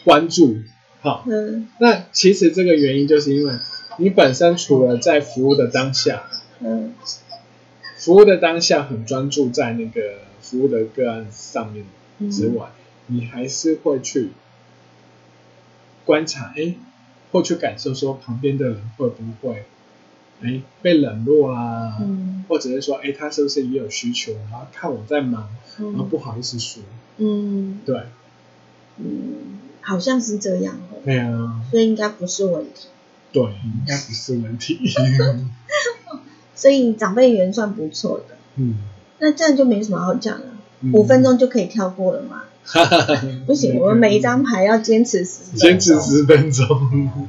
[0.04, 0.56] 关注，
[1.00, 3.52] 好，嗯，那其实这个原因就是因为
[3.98, 6.24] 你本身除了在服务的当下，
[6.58, 6.94] 嗯，
[7.98, 10.00] 服务的当下很专注在那个
[10.40, 11.84] 服务的个案上面
[12.30, 12.70] 之外，
[13.06, 14.30] 你还是会去
[16.04, 16.74] 观察，哎，
[17.32, 19.64] 或去感受说旁边的人会不会。
[20.42, 21.98] 哎，被冷落啦，
[22.48, 24.32] 或者是说，哎，他是不是也有需求？
[24.50, 26.82] 然后看我在忙，然后不好意思说。
[27.18, 28.04] 嗯，对，
[28.96, 30.80] 嗯，好像是这样。
[31.04, 32.88] 对啊，所以应该不是问题。
[33.32, 34.80] 对，应该不是问题。
[36.56, 38.38] 所以长辈缘算不错的。
[38.56, 38.78] 嗯，
[39.20, 40.46] 那这样就没什么好讲了，
[40.92, 42.42] 五分钟就可以跳过了嘛？
[43.46, 46.66] 不行，我们每一张牌要坚持十，坚持十分钟。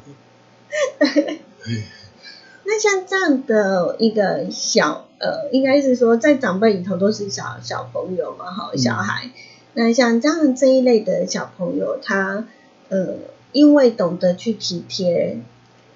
[2.64, 9.30] 那像这样的一个小呃，应该是说在长辈里头都是小小朋友嘛，哈，小孩。
[9.74, 12.46] 那像这样这一类的小朋友，他
[12.90, 13.16] 呃，
[13.52, 15.40] 因为懂得去体贴，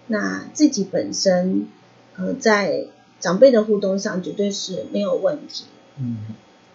[0.08, 1.68] 那自己本身
[2.18, 2.86] 呃，在
[3.20, 5.66] 长辈的互动上绝对是没有问题。
[6.00, 6.18] 嗯。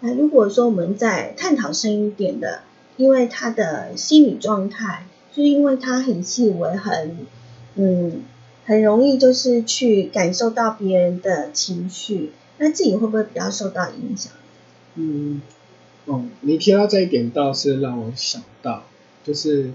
[0.00, 2.62] 那如果说我们在探讨深一点的，
[2.96, 7.16] 因为他的心理状态，就因为他很细微，很
[7.74, 8.22] 嗯。
[8.66, 14.32] 很容易就是去感受到别人的情绪，那自己会不会比较受到影响？
[14.94, 15.42] 嗯，
[16.04, 18.84] 哦，你提到这一点倒是让我想到，
[19.24, 19.72] 就是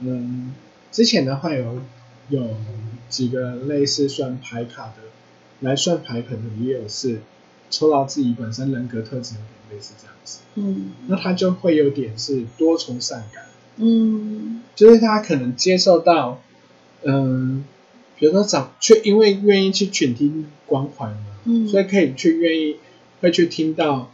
[0.00, 0.52] 嗯，
[0.92, 1.78] 之前的话有
[2.28, 2.50] 有
[3.08, 4.96] 几个类似算牌卡的
[5.60, 7.20] 来算牌，可能也有是
[7.74, 10.38] 抽到自己本身人格特质有点类似这样子。
[10.54, 13.44] 嗯，那他就会有点是多愁善感。
[13.76, 16.40] 嗯，就是他可能接受到，
[17.02, 17.64] 嗯。
[18.16, 22.76] 比如说长，却因为愿意去倾听关怀嘛，嗯，所以可以去愿意
[23.20, 24.12] 会去听到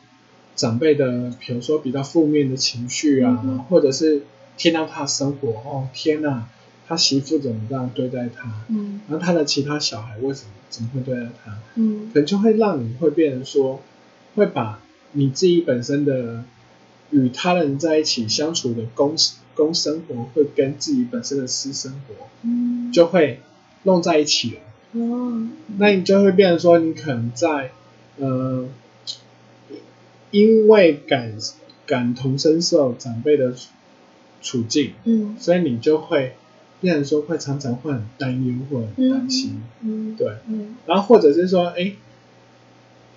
[0.57, 3.37] 长辈的，比如说比较负面的情绪啊，
[3.68, 4.23] 或者是
[4.57, 6.44] 听到他生活，哦天呐，
[6.88, 13.83] 他媳妇怎么这样对待他，嗯，然后他的其他小孩为什么怎么会对待他，嗯，可能就会让你会变成说，
[14.37, 14.80] 会把
[15.12, 16.44] 你自己本身的
[17.11, 19.14] 与他人在一起相处的公
[19.54, 23.40] 公生活，会跟自己本身的私生活，嗯，就会。
[23.83, 24.61] 弄在一起了，
[24.92, 27.70] 哦，那你就会变成说，你可能在，
[28.18, 28.68] 呃，
[30.30, 31.33] 因为感
[31.87, 33.54] 感同身受长辈的
[34.42, 36.35] 处境，嗯，所以你就会
[36.81, 41.93] 变成说会常常会很担忧或很担心，嗯，对，嗯，然后或者是说，哎，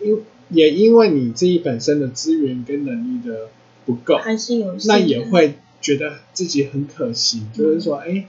[0.02, 3.48] 因也因为你自己本身的资源跟能力的
[3.86, 8.26] 不够，还是有，那也会觉得自己很可惜，就是说，哎，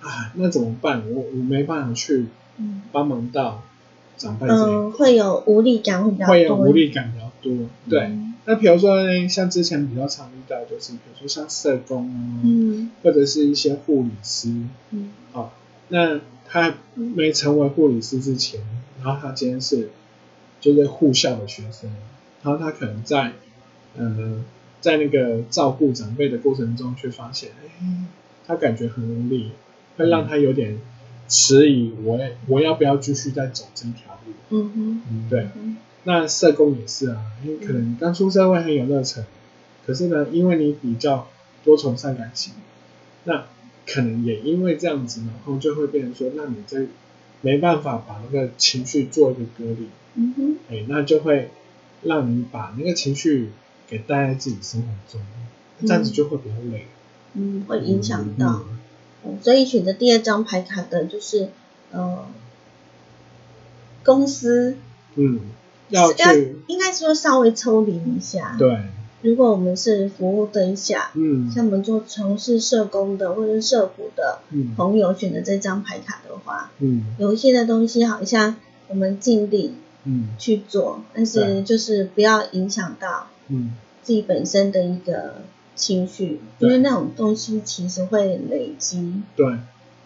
[0.00, 1.02] 啊，那怎么办？
[1.10, 2.26] 我我没办法去
[2.92, 3.64] 帮忙到
[4.16, 8.10] 长辈这，嗯，会有无力感会比较多，会有无力感比较多，对。
[8.46, 14.52] 那比如说，像之前比较常遇到，就是比如说像社工啊，嗯，或者是一些护理师，
[14.90, 15.54] 嗯，好，
[15.88, 18.60] 那他没成为护理师之前，
[19.02, 19.90] 然后他今天是
[20.60, 21.90] 就是护校的学生，
[22.42, 23.32] 然后他可能在，
[23.96, 24.44] 呃，
[24.80, 28.04] 在那个照顾长辈的过程中，却发现，哎，
[28.46, 29.52] 他感觉很无力，
[29.96, 30.78] 会让他有点
[31.28, 34.32] 迟疑，我我要不要继续再走这条路？
[34.50, 35.48] 嗯哼，对。
[36.06, 39.24] 那社工也是啊，因为可能刚出社会很有热忱，
[39.86, 41.28] 可是呢，因为你比较
[41.64, 42.52] 多愁善感情，
[43.24, 43.46] 那
[43.86, 46.86] 可能也因为这样子，然后就会变成说，那你这
[47.40, 51.50] 没办法把那个情绪做一个隔离，嗯哼，哎，那就会
[52.02, 53.52] 让你把那个情绪
[53.88, 55.22] 给带在自己生活中，
[55.86, 56.86] 这样子就会比较累，
[57.32, 58.62] 嗯，会影响到，
[59.40, 61.48] 所以选择第二张牌卡的就是
[61.92, 62.26] 呃
[64.04, 64.76] 公司，
[65.14, 65.40] 嗯。
[65.88, 68.56] 要去，应该说稍微抽离一下。
[68.58, 68.78] 对，
[69.22, 74.40] 如果我们是服务对象，嗯，像我们做从事社工的或者社服的
[74.76, 78.56] 朋友选择这张牌卡的话，嗯，有一些的东西好像
[78.88, 85.42] 我们尽力，嗯，去做，但是就是不要影响到，嗯，自己本身的一个
[85.74, 89.58] 情绪，因为那种东西其实会累积，对，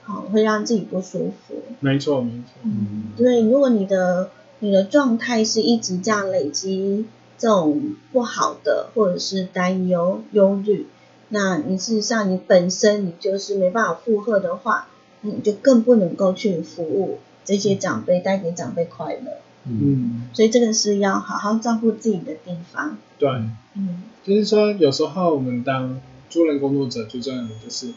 [0.04, 1.62] 好会让自己不舒服。
[1.80, 4.30] 没错，没错，嗯，对，如果你的。
[4.60, 7.06] 你的状态是一直这样累积
[7.38, 10.86] 这种不好的，或者是担忧、忧虑，
[11.28, 14.88] 那你事实上你本身你就是没办法负荷的话，
[15.20, 19.38] 你就更不能够去服务这些长辈，带给长辈快乐。
[19.64, 22.98] 嗯，所以这个是要好好照顾自己的地方。
[23.18, 23.28] 对，
[23.74, 27.92] 嗯，就是说有时候我们当助人工作者最重要的就是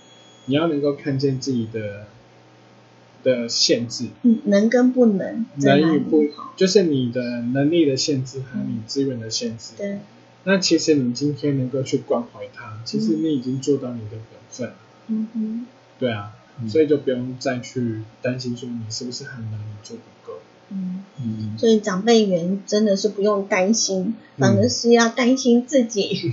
[0.45, 2.05] 你要能够看见自己的。
[3.23, 9.73] 的限制，嗯，能跟不能，能与不，就是你的能力的限制和你资源的限制。
[9.77, 9.99] 对，
[10.43, 14.71] 那其实你今天能够去关怀他，其实你已经做到你的本分。
[15.07, 15.65] 嗯哼，
[15.99, 16.31] 对啊，
[16.67, 20.39] 所以就不用再去担心说你是不是很难，你做不够。
[20.69, 21.03] 嗯。
[21.23, 26.31] 嗯，所以长辈缘真的是不用担心，反而是要担心自己，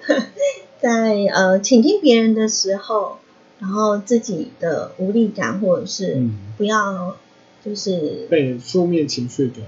[0.80, 3.18] 在呃倾听别人的时候。
[3.60, 7.16] 然后自己的无力感，或者是不要，
[7.64, 9.62] 就是被负面情绪给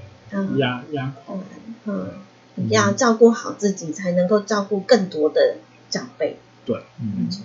[0.58, 1.36] 压压垮。
[1.84, 2.08] 嗯，
[2.70, 5.56] 要照顾好自己，才能够照顾更多的
[5.90, 6.38] 长辈。
[6.64, 7.42] 对，没错。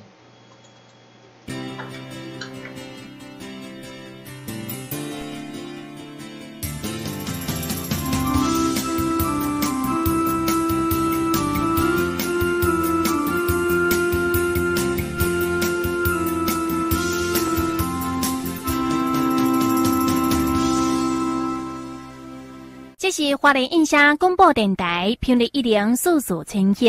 [23.19, 26.86] 是华联印象广播电台频率一零四四千赫。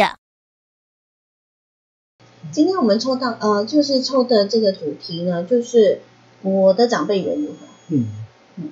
[2.53, 6.03] 今天我们抽到呃，就是抽的这个主题呢，就是
[6.43, 7.55] 我的长辈缘如何？
[7.89, 8.09] 嗯
[8.57, 8.69] 嗯。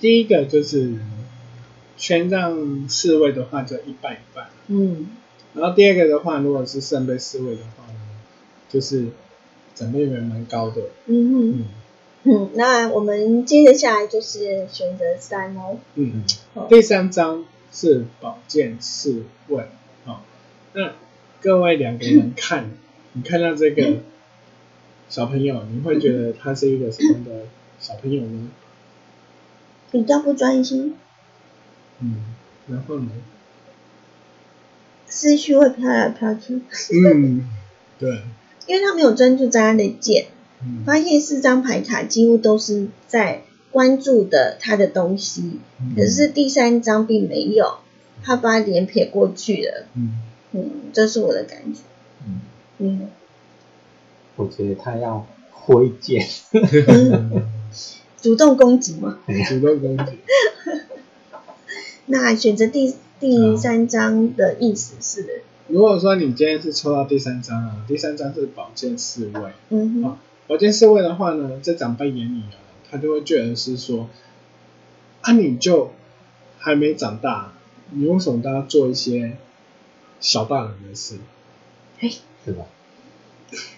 [0.00, 0.94] 第一个就是
[1.96, 4.48] 权杖侍卫的话，就一半一半。
[4.66, 5.06] 嗯。
[5.54, 8.00] 然后第二个的话，如果是圣杯侍卫的话呢，
[8.68, 9.06] 就是
[9.76, 10.82] 长辈缘蛮高的。
[11.06, 11.58] 嗯嗯。
[11.58, 11.64] 嗯，
[12.54, 15.78] 那我们接着下来就是选择三哦。
[15.94, 16.66] 嗯嗯。
[16.68, 19.64] 第三张是宝剑侍卫，
[20.04, 20.24] 好，
[20.72, 20.94] 那
[21.40, 22.70] 各位两个人 看，
[23.12, 23.98] 你看到这个
[25.08, 27.46] 小朋友，你会觉得他是一个什么样的
[27.78, 28.50] 小朋友呢？
[29.92, 30.96] 比较不专心。
[32.00, 32.24] 嗯，
[32.68, 33.10] 然后呢？
[35.06, 36.60] 思绪会飘来飘去。
[36.92, 37.48] 嗯，
[37.98, 38.22] 对。
[38.66, 40.26] 因为他没有专注在他的剑。
[40.84, 45.60] 发现四张牌卡几乎都是在关注的他的东西，
[45.96, 47.78] 可是第三张并没有，
[48.22, 49.86] 他把脸撇过去了。
[49.94, 50.18] 嗯
[50.52, 51.80] 嗯，这是我的感觉。
[52.26, 52.40] 嗯
[52.78, 53.08] 嗯，
[54.36, 56.26] 我觉得他要挥剑，
[58.22, 59.18] 主动攻击吗？
[59.48, 60.18] 主动攻击。
[62.06, 65.42] 那选择第第三张的意思是？
[65.68, 69.40] 如果说你今天是抽到第三张啊，第三张是宝剑侍卫。
[69.70, 70.16] 嗯哼。
[70.46, 72.56] 保健社会的话呢，在长辈眼里啊，
[72.90, 74.08] 他就会觉得是说，
[75.22, 75.92] 啊，你就
[76.58, 77.52] 还没长大，
[77.90, 79.36] 你为什么都要做一些
[80.20, 81.16] 小大人的事？
[82.00, 82.10] 哎，
[82.44, 82.64] 是吧？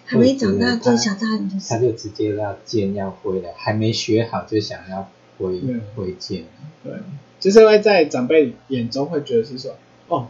[0.04, 5.60] 还没长大做小大人的事，他就直接要剑要挥了，还没学好就想要挥
[5.94, 6.44] 挥剑。
[6.82, 6.94] 对，
[7.40, 9.76] 就是会在长辈眼中会觉得是说，
[10.08, 10.28] 哦，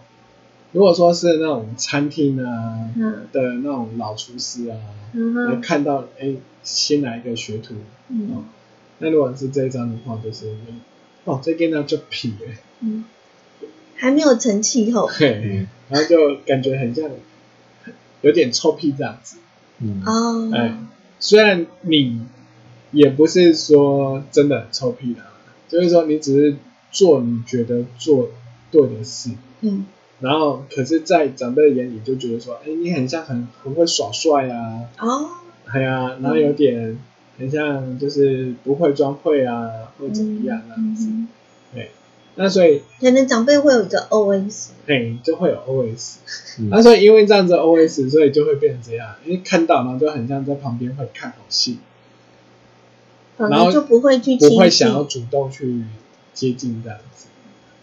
[0.72, 2.90] 如果说是那种餐厅啊
[3.32, 4.76] 的那种老厨师啊，
[5.62, 7.74] 看到哎新来一个学徒，
[8.08, 8.44] 嗯，
[8.98, 10.54] 那如果是这一张的话，就是
[11.24, 13.04] 哦这个呢就痞哎，嗯，
[13.96, 17.10] 还没有成气候，嘿，然后就感觉很像。
[18.20, 19.36] 有点臭屁这样子，
[19.78, 20.02] 嗯。
[20.04, 20.76] 哦，哎，
[21.20, 22.26] 虽然你
[22.90, 25.22] 也不是说真的臭屁的，
[25.68, 26.56] 就是说你只是
[26.90, 28.30] 做你觉得做
[28.72, 29.86] 对的事，嗯，
[30.20, 35.28] 然后可是，在长辈眼里就觉得说，哎，你很像很很会耍帅啊，哦，
[35.66, 36.98] 哎呀，然后有点
[37.38, 41.08] 很像就是不会装会啊，或怎么样这样子，
[41.74, 41.90] 对。
[42.40, 46.20] 那所以可能长辈会有一个 O S，嘿，就会有 O S。
[46.70, 51.78] 那所以因为这样子 O S，所以就会变成这样，因为看到然后就很像在旁边会看好戏，
[53.38, 55.82] 然后就不会去不会想要主动去
[56.32, 57.26] 接近这样子。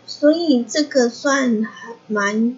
[0.07, 2.57] 所以这个算还蛮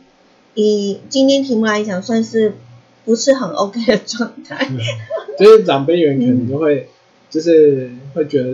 [0.53, 2.53] 以今天题目来讲，算是
[3.05, 4.69] 不是很 O K 的状态。
[5.39, 6.89] 就是长辈员可能就会
[7.29, 8.53] 就是会觉得。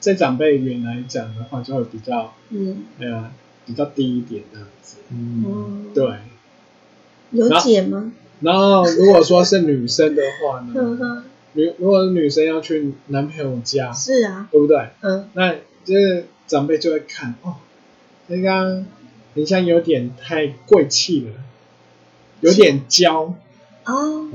[0.00, 3.32] 在长辈缘来讲的话，就会比较，嗯，呃，
[3.66, 6.08] 比较低一点这样子，嗯，对。
[7.32, 8.12] 有解吗？
[8.38, 11.24] 然后如果说是女生的话呢，
[11.54, 14.90] 女如果女生要去男朋友家，是啊，对不对？
[15.00, 17.56] 嗯，那就是长辈就会看哦，
[18.28, 18.84] 那个
[19.34, 21.32] 很像有点太贵气了，
[22.40, 23.34] 有点娇，
[23.84, 24.28] 哦，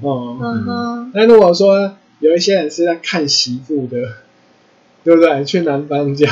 [0.00, 3.98] 哦，哦，那如果说有一些人是在看媳妇的。
[5.04, 5.42] 对不对？
[5.44, 6.28] 去男方家，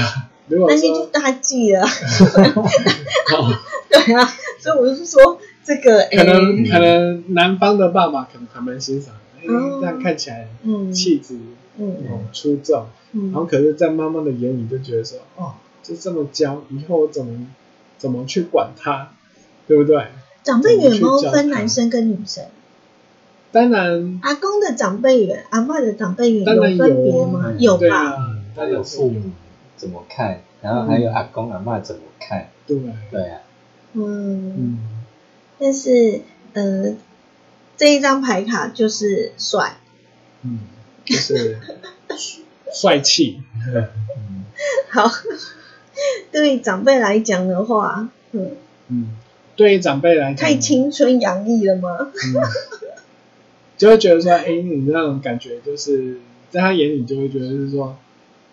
[0.49, 1.82] 如果那你就大忌了。
[3.88, 4.28] 对啊，
[4.59, 10.47] 所以我就是说这个，可能可能男方的爸爸可能还蛮欣赏，哎，这样看起来
[10.93, 11.38] 气质
[11.78, 11.97] 嗯。
[12.34, 15.55] 出众，然后可是，在妈妈的眼里就觉得说，哦，
[15.87, 17.47] 就这么教，以后我怎么
[17.99, 19.12] 怎么去管他，
[19.68, 20.07] 对不对？
[20.43, 22.45] 长辈有没有分男生跟女生？
[23.53, 27.53] 当然，阿公的长辈缘，阿妈的长辈缘有分别吗？
[27.59, 28.16] 有吧。
[28.55, 29.30] 他有父母
[29.76, 32.78] 怎么看，然后还有阿公阿妈怎么看，对
[33.11, 33.41] 对啊，
[33.93, 34.78] 嗯嗯，
[35.59, 36.22] 但是
[36.55, 36.95] 呃，
[37.76, 39.76] 这一张牌卡就是帅，
[40.43, 40.61] 嗯，
[41.05, 41.59] 就是
[42.72, 43.43] 帅气，
[44.91, 45.11] 好，
[46.32, 48.50] 对长辈来讲的话，嗯
[48.88, 49.09] 嗯，
[49.57, 52.12] 对于长辈来讲，太青春洋溢了吗？
[53.76, 56.18] 就会觉得说，哎，你那种感觉，就是
[56.50, 57.96] 在他眼里就会觉得是说。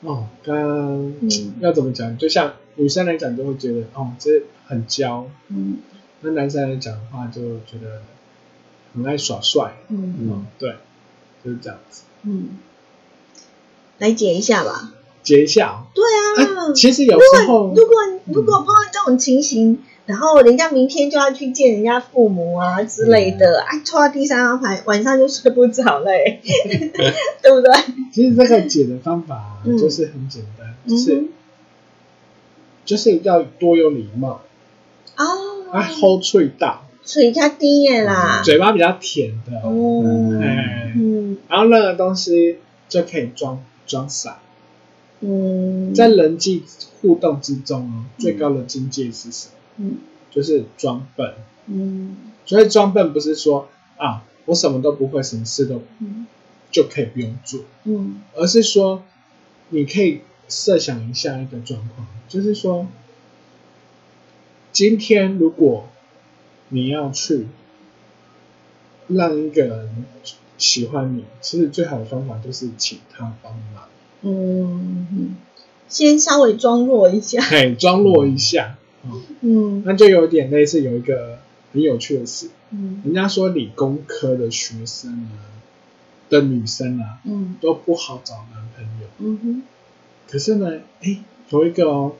[0.06, 1.14] 哦，刚刚
[1.62, 2.18] 要怎么讲？
[2.18, 5.28] 就像女生来讲，就会觉得哦，这很娇。
[5.48, 5.78] 嗯，
[6.20, 8.02] 那男生来讲的话，就觉得
[8.94, 9.78] 很爱耍帅。
[9.88, 10.76] 嗯嗯，对，
[11.42, 12.02] 就是这样子。
[12.24, 12.60] 嗯，
[14.00, 14.92] 来解一下吧。
[15.24, 15.84] 解一下。
[15.96, 16.72] 对啊。
[16.76, 17.96] 其实有时候，如果
[18.26, 19.80] 如果碰到这种情形。
[20.06, 26.42] 然后人家明天就要去见人家父母啊之类的，哎，抽到第三张牌，晚上就睡不着嘞，
[27.42, 27.72] 对不对？
[28.12, 31.24] 其实这个解的方法就是很简单，就是
[32.84, 34.42] 就是要多有礼貌
[35.16, 35.26] 哦，
[35.72, 42.58] 啊，hold 嘴大，嘴较低的啦，嘴巴比较甜的哦，哎，嗯，然后那个东西
[42.90, 44.40] 就可以装装傻，
[45.26, 46.64] 嗯，在人际
[47.02, 49.54] 互动之中哦，最高的境界是什么？
[49.78, 49.98] 嗯，
[50.30, 51.34] 就是装笨。
[51.68, 55.82] 嗯，所以装笨不是说啊，我什么都不会，什么事都
[56.72, 57.62] 就可以不用做。
[57.86, 59.04] 嗯，而是说，
[59.70, 60.20] 你可以
[60.50, 62.88] 设想一下一个状况，就是说，
[64.74, 65.88] 今天如果
[66.68, 67.48] 你要去
[69.08, 70.06] 让一个人
[70.58, 73.86] 喜欢你，其实最好的方法就是请他帮忙。
[74.24, 75.36] 嗯，
[75.88, 77.42] 先稍微装弱一下。
[77.42, 78.78] 嘿，装弱一下。
[79.42, 81.40] 嗯，那就有点类似有一个
[81.74, 85.44] 很有趣的事，嗯，人家说理工科的学生啊，
[86.30, 89.62] 的女生啊，嗯，都不好找男朋友，嗯哼，
[90.32, 91.20] 可是呢，哎，
[91.50, 92.14] 有一个哦，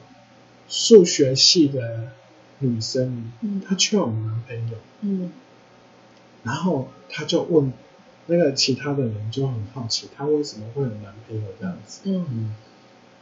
[0.68, 2.10] 数学系的
[2.58, 5.32] 女生，嗯，她却有男朋友，嗯，
[6.42, 7.72] 然后她就问
[8.26, 12.26] 那个其他的人就很好奇，他为什么会有男朋友这样子，嗯。
[12.30, 12.54] 嗯，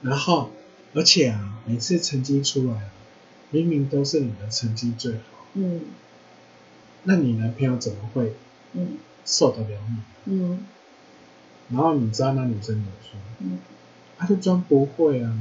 [0.03, 0.51] 然后
[0.95, 2.91] 而且啊，每次成绩出来。
[3.55, 5.83] 明明都是你的成绩最好，嗯，
[7.03, 8.33] 那你男朋友怎么会，
[8.73, 8.97] 嗯，
[9.27, 9.79] 受得了
[10.25, 10.33] 你？
[10.33, 10.65] 嗯，
[11.69, 13.21] 然后你知道那女生怎么说？
[13.41, 13.59] 嗯，
[14.17, 15.39] 他就装不会啊，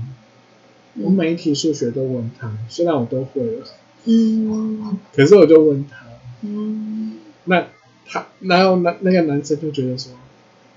[0.96, 3.66] 我每一题数学都问他，虽然我都会了，
[4.04, 6.06] 嗯， 可是我就问他，
[6.42, 7.66] 嗯，那
[8.12, 10.12] 他然后那那个男生就觉得说，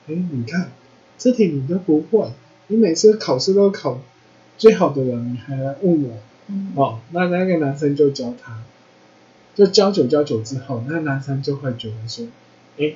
[0.06, 0.70] 哎，你看
[1.18, 2.30] 这题你都不会，
[2.68, 4.00] 你每次考试都考
[4.56, 8.62] 最好的人，你还来问我，哦，那那个男生就教他，
[9.56, 12.26] 就教久教久之后，那男生就会觉得说，
[12.78, 12.94] 哎，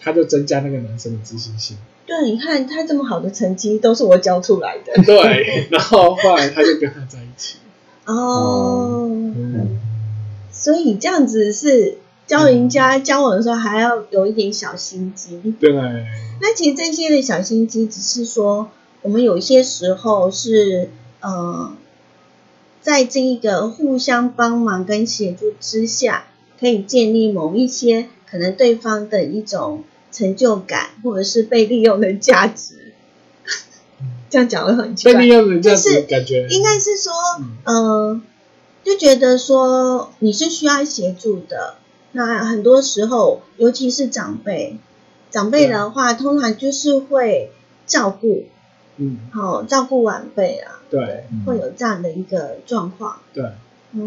[0.00, 1.76] 他就增加那个男生的自信心。
[2.06, 4.92] 对，你看他这么好的成绩都是我教出来的。
[5.02, 7.56] 对，然后后来他就跟他在一起。
[8.04, 9.10] 哦，
[10.52, 11.96] 所以这样子是
[12.26, 15.54] 教人家交往的时候还要有一点小心机。
[15.60, 15.72] 对。
[16.40, 18.70] 那其实这些的小心机，只是说
[19.02, 21.72] 我们有些时候是呃，
[22.80, 26.24] 在这一个互相帮忙跟协助之下，
[26.58, 32.92] 可以建立某一些可能对方的一种成就感，或者是被利用的价值。
[34.30, 35.26] 这样讲会很奇怪，
[35.60, 37.12] 就是感觉应该是说，
[37.64, 38.22] 嗯，
[38.82, 41.76] 就觉得说你是需要协助的。
[42.14, 44.78] 那很多时候，尤其是长辈，
[45.30, 47.50] 长辈的话，通常就是会
[47.86, 48.46] 照顾，
[48.96, 53.18] 嗯，好照顾晚辈啊，对，会有这样的一个状况。
[53.32, 53.44] 对，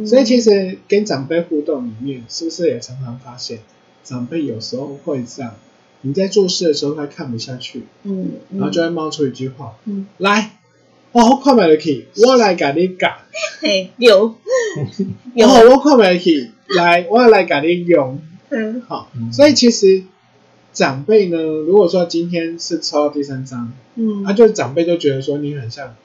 [0.08, 3.60] 所以其实跟长辈互动里面，是不是也常常发现，
[4.03, 5.53] 长辈有时候会这样。
[6.01, 10.57] 你在做事的时候，他看不下去，嗯，然后就会冒出一句话，嗯，来，
[11.18, 13.11] 我好快买得起，我来给你教，
[13.59, 14.36] 嘿，有，
[15.34, 20.03] 有，我快买得起，来，我来给你用，嗯，好，所以其实
[20.74, 25.95] 长辈呢，如果说今天是抽到第三张，嗯，他就长辈就觉得说你很像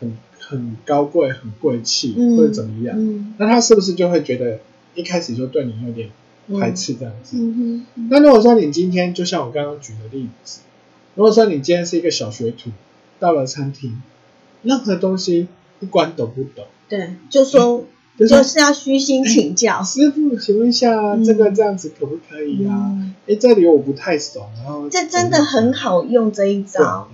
[0.00, 4.60] 很很高贵、很贵气或者怎么样，嗯，那他是不是就会觉得
[4.94, 6.08] 一开始就对你有点？
[6.58, 7.36] 排斥这样子。
[8.08, 10.60] 那如果说你今天就像我刚刚举的例子，
[11.14, 12.70] 如果说你今天是一个小学徒，
[13.18, 14.00] 到了餐厅，
[14.66, 15.48] 任何东西
[15.80, 17.84] 不管懂不懂，对，就说
[18.18, 19.82] 就是要虚心请教。
[19.84, 22.96] 师傅，请问一下这个这样子可不可以啊？
[23.26, 27.08] 哎，这里我不太熟，然后这真的很好用这一招，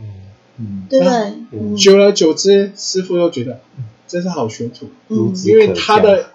[0.59, 1.76] 嗯，对不对？
[1.76, 3.61] 久而久之，师傅又觉得
[4.09, 4.88] 这是好学徒，
[5.44, 6.26] 因为他的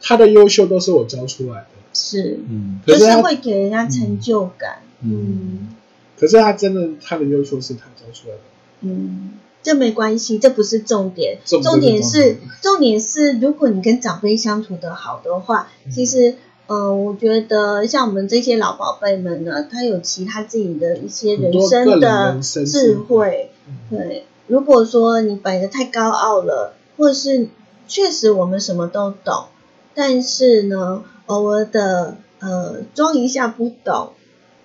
[0.00, 1.66] 他的优秀都是我教出来的。
[1.92, 5.68] 是，嗯，就是会给人家成就感，嗯。
[6.16, 8.40] 可是他真的，他的优秀是他教出来的，
[8.82, 9.32] 嗯，
[9.64, 16.36] 这没关系，这不是重点，重点是，重点是，如果你跟长辈相处的好的话，其实，
[16.68, 23.50] 呃，我觉得像我们这些老宝贝们呢，他有其他自己的一些人生的智慧，
[23.90, 24.26] 对。
[24.46, 27.48] 如果说你摆的太高傲了，或是
[27.88, 29.46] 确实我们什么都懂，
[29.94, 31.02] 但是呢。
[31.26, 34.10] 偶尔的呃装一下不懂，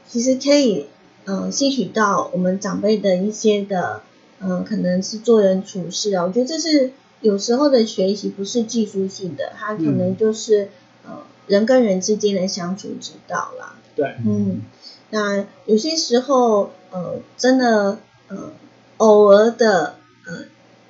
[0.06, 0.88] 其实可以
[1.24, 4.02] 嗯吸取到我们长辈的一些的
[4.42, 10.70] 嗯可能是做人处事啊，我觉得这是有时候的学习不是技术性的，它可能就是
[11.06, 13.76] 呃人跟人之间的相处之道啦。
[13.96, 14.62] 对，嗯，
[15.10, 18.52] 那有些时候呃真的呃
[18.98, 20.46] 偶尔的呃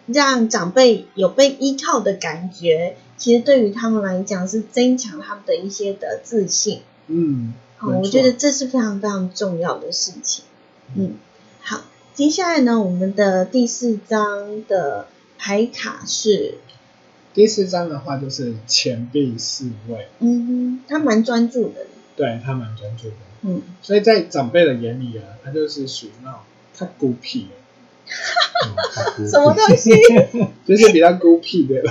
[0.08, 2.98] 让长辈有被依靠的感觉。
[3.18, 10.46] 其实对于他们来讲是增强他们的一些的自信，嗯，好，我觉得这是非常非常重要的事情，
[10.96, 11.29] 嗯，好，
[12.20, 15.08] 接下来呢，我们的第四张的
[15.38, 16.56] 牌卡是，
[17.34, 26.42] 第四张的话就是钱币四位，嗯哼，他蛮专注的，对他蛮专注的，嗯，所以在长辈的眼里啊，他就是属于那种
[26.78, 27.48] 太孤僻，
[29.26, 29.92] 什么东西？
[30.68, 31.82] 就是比较孤僻的，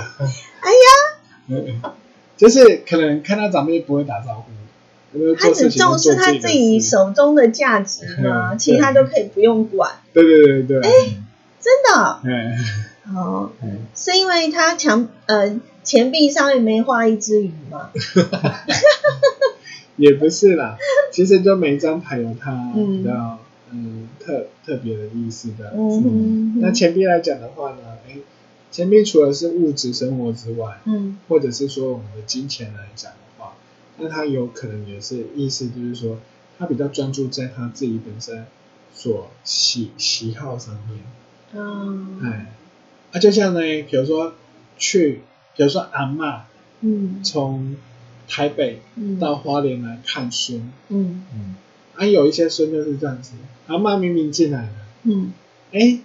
[0.59, 1.93] 哎呀。
[2.37, 4.51] 就是可能看到长辈不会打招呼，
[5.39, 9.91] 他只重视他自己手中的价值嘛，其他都可以不用管。
[10.13, 10.79] 对对对对。
[10.81, 10.89] 哎，
[11.59, 12.19] 真的。
[13.15, 13.51] 哦，
[13.95, 17.89] 是因为他墙呃钱币上面没画一只鱼吗？
[19.97, 20.77] 也不是啦，
[21.11, 23.39] 其实就每一张牌有它比较
[23.71, 25.73] 嗯特特别的意思的。
[25.75, 28.17] 嗯那钱币来讲的话呢，哎。
[28.71, 33.11] 钱币除了是物质生活之外，嗯，或者是说我们的金钱来讲
[33.99, 36.19] 那他有可能也是意思就是说，
[36.57, 38.45] 他比较专注在他自己本身
[38.93, 40.99] 所喜喜好上面，
[41.53, 42.53] 嗯，哎，
[43.11, 44.33] 啊，就像呢，比如说
[44.77, 45.21] 去，
[45.55, 46.45] 比如说阿妈，
[46.81, 47.75] 嗯，从
[48.27, 48.81] 台北
[49.19, 51.23] 到花莲来看孙，嗯。
[51.33, 51.55] 嗯，
[51.95, 53.33] 啊，有一些孙就是这样子，
[53.67, 54.73] 阿妈明明进来了，
[55.03, 55.33] 嗯，
[55.71, 55.99] 哎。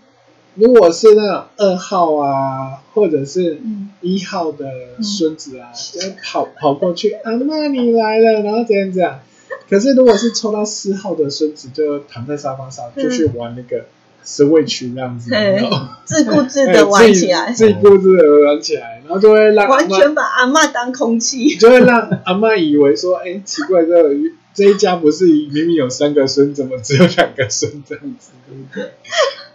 [0.57, 3.59] 如果是那种二号啊，或者是
[4.01, 4.67] 一号的
[5.03, 9.21] 孙子啊，就跑跑过去，阿妈你来了，然后怎样怎样。
[9.69, 13.87] 可是如果是抽到四号的孙子，就躺在沙发上，就去玩那个
[14.25, 15.31] Switch 那样子，
[16.05, 24.15] 自顾自的玩起来，自顾自的玩起来，然后就会让完全把阿妈当空气，就会让阿妈以为说，哎，奇怪，这
[24.55, 28.93] 这一家不是明明有三个孙，怎么只有两个孙这样子，对不对？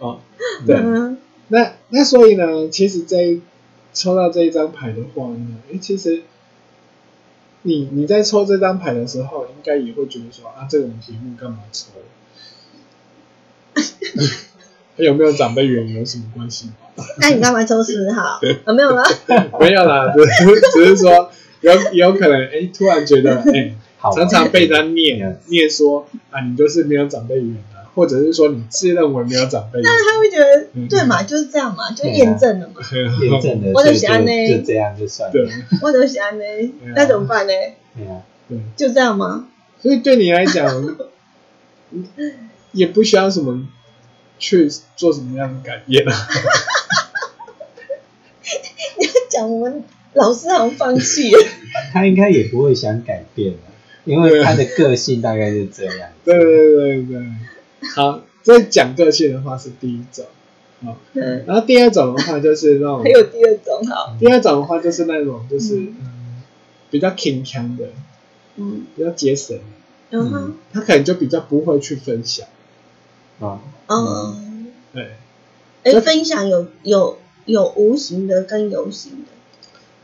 [0.00, 0.18] 哦，
[0.66, 0.76] 对，
[1.48, 3.40] 那那所以呢，其实这
[3.92, 6.22] 抽到这一张牌的话呢，哎，其实
[7.62, 11.90] 你你在抽这张牌的时候，应该也会觉得说，啊，这种题目干嘛抽？
[14.96, 16.70] 有没有长辈缘有什么关系？
[17.18, 18.40] 那你干嘛抽十号？
[18.64, 19.02] 啊，没有了，
[19.60, 21.30] 没有啦， 只只是说
[21.62, 23.74] 有有可能，哎，突然觉得，哎，
[24.14, 32.74] 常常被他念念说啊，你就是没有长辈缘啊，或者是说你自认为没有长辈，那他会觉得，对嘛，就是这样嘛，就验证了嘛，
[33.20, 35.50] 验证了，我就喜欢呢，就这样就算，了，
[35.82, 36.44] 我就喜欢呢，
[36.94, 37.52] 那怎么办呢？
[37.96, 39.48] 对啊，对，就这样吗？
[39.82, 40.96] 所以对你来讲，
[42.72, 43.66] 也不需要什么。
[44.42, 46.14] 去做什么样的改变啊？
[48.98, 49.84] 你要讲我们
[50.14, 51.38] 老师好像放弃了。
[51.92, 53.58] 他应该也不会想改变了，
[54.06, 56.08] 因为他的个性大概是这样。
[56.24, 57.22] 对对对对
[57.94, 60.26] 好，这讲个性的话是第一种，
[60.84, 60.96] 好。
[61.46, 63.02] 然后第二种的话就是那种。
[63.04, 64.16] 还有第二种哈。
[64.18, 66.42] 第二种的话就是那种就是嗯
[66.90, 67.88] 比较勤强的，
[68.56, 69.58] 嗯，比较节省，
[70.10, 72.46] 嗯，他可能就比较不会去分享。
[73.40, 75.12] 啊，嗯，对，
[75.84, 79.28] 哎，分享有有有无形的跟有形的，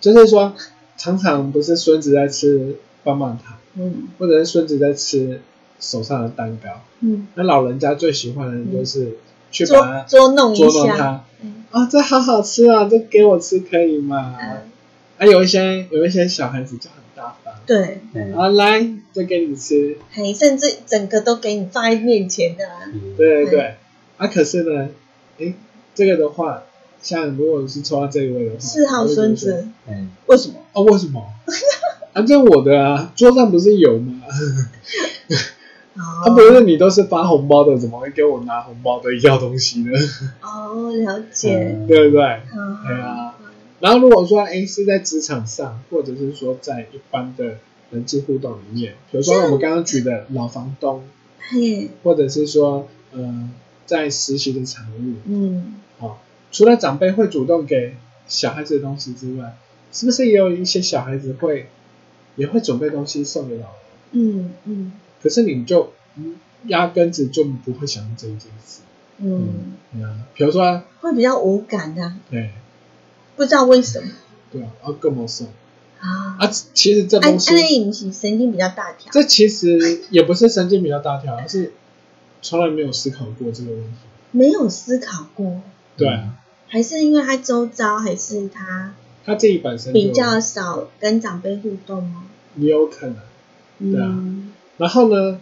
[0.00, 0.54] 就是说，
[0.96, 5.42] 常常不是孙子在吃棒棒糖，嗯，或者是孙子在吃
[5.80, 9.18] 手上的蛋糕，嗯，那老人家最喜欢的就是
[9.50, 11.24] 去把它捉弄捉弄他，
[11.70, 14.34] 啊，这好好吃啊，这给我吃可以吗？
[15.18, 17.54] 啊，有一些有一些小孩子就很大方。
[17.66, 18.00] 对，
[18.36, 22.64] 啊，来，再给你吃，嘿，甚至整个都给你放在面前的，
[23.16, 23.74] 对对对，
[24.16, 24.88] 啊，可是呢，
[25.38, 25.52] 哎，
[25.94, 26.62] 这个的话，
[27.02, 30.54] 像如果是抽到这一位的话，四号孙子，嗯，为什么？
[30.72, 31.22] 啊，为什么？
[32.12, 34.22] 啊，这我的啊，桌上不是有吗？
[35.97, 39.90] 啊，不是你都是发红包的，怎么会给我拿红包的要东西呢？
[40.42, 42.40] 哦，了解， 对不对？
[42.86, 43.34] 对啊。
[43.80, 47.59] 然后如果说哎是在职场上，或者是说在一般的
[47.90, 51.05] 人际互动里面，比如说我们刚刚举的老房东，
[52.03, 53.51] 或者是说呃
[53.84, 57.94] 在实习的场域，嗯，好，除了长辈会主动给
[58.26, 59.57] 小孩子的东西之外，
[59.92, 61.68] 是不是也有一些小孩子会
[62.36, 63.70] 也会准备东西送给老人？
[64.12, 64.92] 嗯嗯。
[65.22, 65.92] 可是你就
[66.66, 68.80] 压根子就不会想到这一件事，
[69.18, 72.50] 嗯，啊，比如说会比较无感的，对。
[73.36, 74.08] 不知道为什么？
[74.50, 75.46] 对啊，啊，更没说
[76.00, 76.50] 啊啊！
[76.72, 79.12] 其实这东西，安安神经比较大条。
[79.12, 81.74] 这其实也不是神经比较大条，而是
[82.40, 83.98] 从来没有思考过这个问题。
[84.30, 85.60] 没有思考过。
[85.98, 86.38] 对啊。
[86.68, 88.94] 还是因为他周遭，还是他
[89.26, 92.24] 他自己本身比较少跟长辈互动吗？
[92.56, 93.92] 也有可能。
[93.92, 94.18] 对啊。
[94.76, 95.40] 然后呢，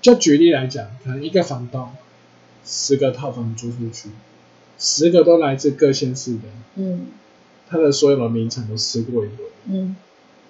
[0.00, 1.90] 就举例来讲，可能一个房东
[2.64, 4.10] 十个套房租出去。
[4.78, 6.40] 十个都来自各县市的，
[6.74, 7.06] 嗯，
[7.66, 9.40] 他的所有的名产都吃过一轮，
[9.70, 9.96] 嗯，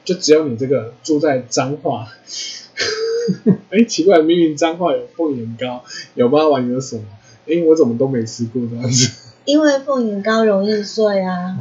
[0.05, 2.09] 就只有你这个住在彰化，
[3.71, 5.85] 哎，奇怪，明明彰化有凤眼糕，
[6.17, 7.05] 有八丸，有什么？
[7.47, 9.13] 哎，我怎么都没吃过这样子？
[9.45, 11.57] 因为凤眼糕容易碎啊，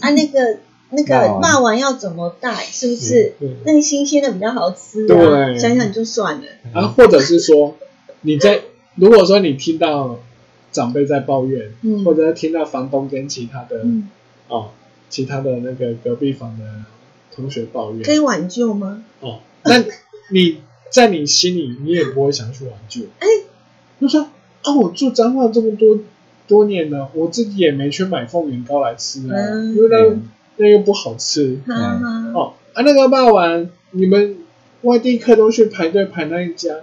[0.00, 0.60] 啊，那个
[0.90, 2.54] 那个霸丸要怎么带？
[2.64, 3.34] 是不是？
[3.64, 5.56] 那个新鲜的比较好吃啊？
[5.58, 6.46] 想想就算了。
[6.72, 7.76] 啊，或者是说
[8.22, 8.62] 你在，
[8.94, 10.18] 如果说你听到。
[10.70, 11.72] 长辈在抱怨，
[12.04, 13.86] 或者听到房东跟其他的
[14.48, 14.68] 哦，
[15.08, 16.64] 其他的那个隔壁房的
[17.34, 19.02] 同学抱怨，可以挽救吗？
[19.20, 19.82] 哦，那
[20.30, 20.58] 你
[20.90, 23.00] 在你心里，你也不会想去挽救。
[23.18, 23.26] 哎，
[23.98, 24.28] 就说
[24.62, 26.00] 啊，我住彰化这么多
[26.46, 29.34] 多年了，我自己也没去买凤眼糕来吃啊，
[29.74, 30.18] 因为
[30.58, 31.58] 那那又不好吃。
[31.66, 34.36] 哦啊，那个霸王，你们
[34.82, 36.76] 外地客都去排队排那一家，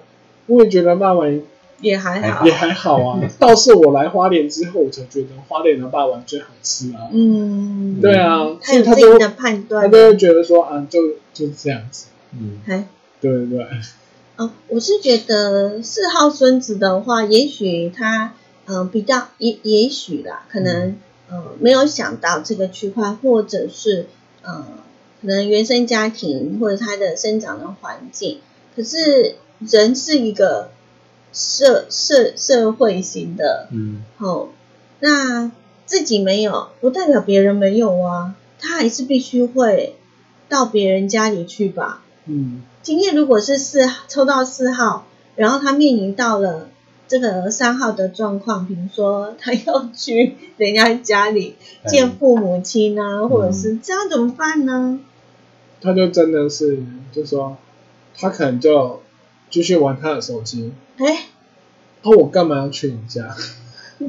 [0.48, 1.40] 我也觉得霸王。
[1.82, 3.20] 也还好，也还好啊。
[3.38, 7.12] 倒是我来花莲之后，我才觉得花莲的霸王最好吃啊。
[7.12, 11.00] 嗯，对啊，他有自己的判断，他都会觉得说啊，就
[11.34, 12.08] 就是这样子。
[12.32, 12.62] 嗯，
[13.20, 13.68] 对对对。
[14.38, 18.34] 哦，我是觉得四号孙子的话，也许他
[18.68, 20.96] 嗯比较也也许啦，可能
[21.30, 24.08] 呃没有想到这个区块，或者是
[24.42, 24.66] 呃
[25.22, 28.40] 可能原生家庭或者他的生长的环境，
[28.76, 30.70] 可是人是一个。
[31.38, 34.48] 社社社会型的，嗯，好，
[35.02, 35.52] 那
[35.86, 39.98] 自己没有，不代表别人没有啊，他还是必须会
[40.48, 46.70] 到别人家里去吧，嗯，今天如果是四抽到四号，然后他面临到了
[47.08, 51.56] 这个三号的状况，比如说他要去人家家里
[51.88, 55.00] 见父母亲啊，或者是这样怎么办呢？
[55.82, 56.80] 他就真的是，
[57.12, 57.58] 就说
[58.18, 59.02] 他可能就
[59.50, 60.74] 继续玩他的手机。
[60.98, 61.26] 哎，
[62.04, 63.36] 那我干嘛要去你家？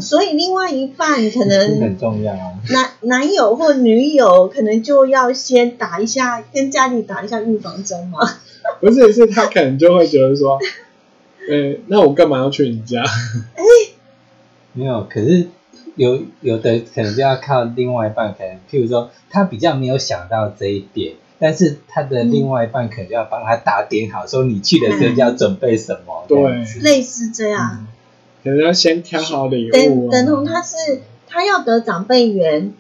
[0.01, 8.19] 所以另外一半可能很重要啊，男男友或女友可能就要先打一下，跟家里打一下预防针嘛。
[8.81, 10.59] 不是，是他可能就会觉得说，
[11.49, 13.03] 呃，那我干嘛要去你家？
[13.03, 13.63] 哎，
[14.73, 15.49] 没有，可是
[15.95, 27.87] 有有的可能就要靠另外一半，可能譬如说他比较没有想到这一点，但是他的另外一半可能就要帮他打点好，说你去的时候要准备什么，对，类似这样。
[28.45, 29.73] 可能要先挑好礼物。
[29.73, 30.77] 等等同他是
[31.27, 32.73] 他要得长辈缘，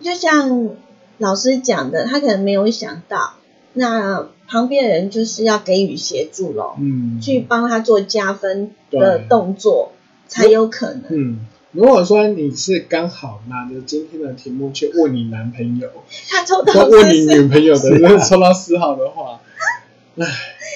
[0.00, 0.70] 就像
[1.18, 3.34] 老师讲的，他可能没有想到，
[3.72, 9.92] 那旁边人就是要给予协助咯，嗯，去帮他做加分的动作，
[10.28, 11.02] 才有可能。
[11.10, 11.38] 嗯，
[11.72, 15.88] 如果说你是刚好拿着今天的题目去问你男朋友，
[16.30, 19.40] 他抽到问你女朋友的，如果抽到四号的话，
[20.18, 20.26] 唉。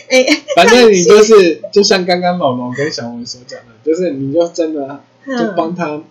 [0.08, 0.24] 哎，
[0.56, 6.02] 反正你就是，就像刚刚老龙跟小文所讲的，就是你就真的就帮他，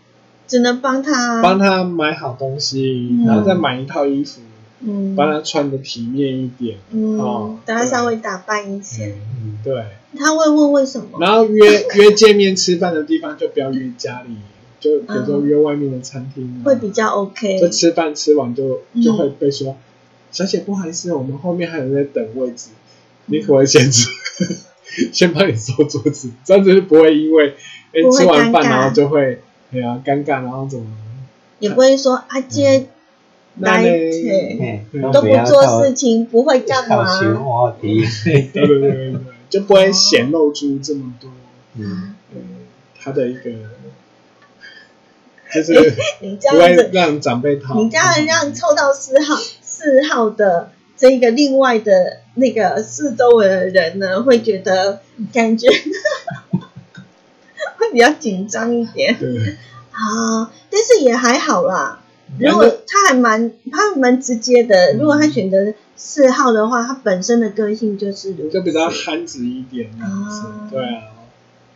[0.48, 4.40] 只能帮他帮他买好东西，然后再买一套衣服，
[4.82, 9.84] 嗯，帮他穿的体面一点，嗯，哦，等他稍微打扮一些，嗯，对。
[10.18, 11.20] 他会问为什么？
[11.20, 14.38] 然后约 约见面吃饭的地方就不要约家里，
[14.80, 17.60] 就比如说约外面的餐厅，会比较 OK。
[17.60, 19.76] 就吃饭吃完就就会被说，
[20.32, 22.70] 小姐不好意思，我们后面还有人在等位置。
[23.28, 24.10] 你可不可以先吃，
[25.14, 27.54] 先帮你收桌子，这样子不会因为
[27.94, 29.40] 哎吃完饭然后就会
[29.72, 30.88] 哎呀尴尬，然后怎么？
[31.60, 32.42] 也不会说阿
[33.60, 37.20] 姐来都不做事情，不会干嘛？
[37.82, 39.16] 对对对对，
[39.50, 41.30] 就不会显露出这么多
[41.78, 42.16] 嗯
[43.02, 43.42] 他的一个
[45.54, 45.74] 就是
[46.52, 50.72] 不会让长辈讨你家人让抽到四号四号的。
[51.02, 51.94] 这个另外的
[52.34, 55.00] 那个四周围的人呢，会觉得
[55.32, 55.70] 感觉
[57.78, 59.16] 会比较紧张一点。
[59.92, 62.02] 啊，但是也还好啦。
[62.38, 70.70] 如果他还蛮他蛮直接的，如果他选择四号的话，他本身的个性就是就比较憨直一点啊。
[70.70, 71.04] 对啊，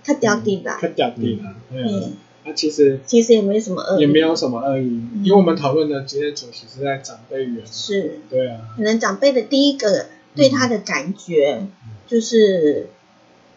[0.03, 0.77] 他屌底吧？
[0.79, 2.13] 他屌底了，嗯。
[2.45, 11.65] 那其实其实也没什么恶意，也没有什么恶意，因为我们讨论的今天主题是在长辈缘，是，对啊，可能长辈的第一个对他的感觉
[12.05, 12.87] 就是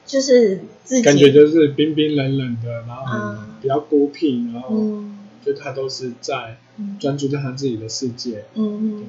[0.07, 5.03] 就是自己感觉就是冰冰冷冷的，然后比较孤僻，然后
[5.47, 6.59] 就他都是在
[7.01, 9.07] 专注在他自己的世界，嗯嗯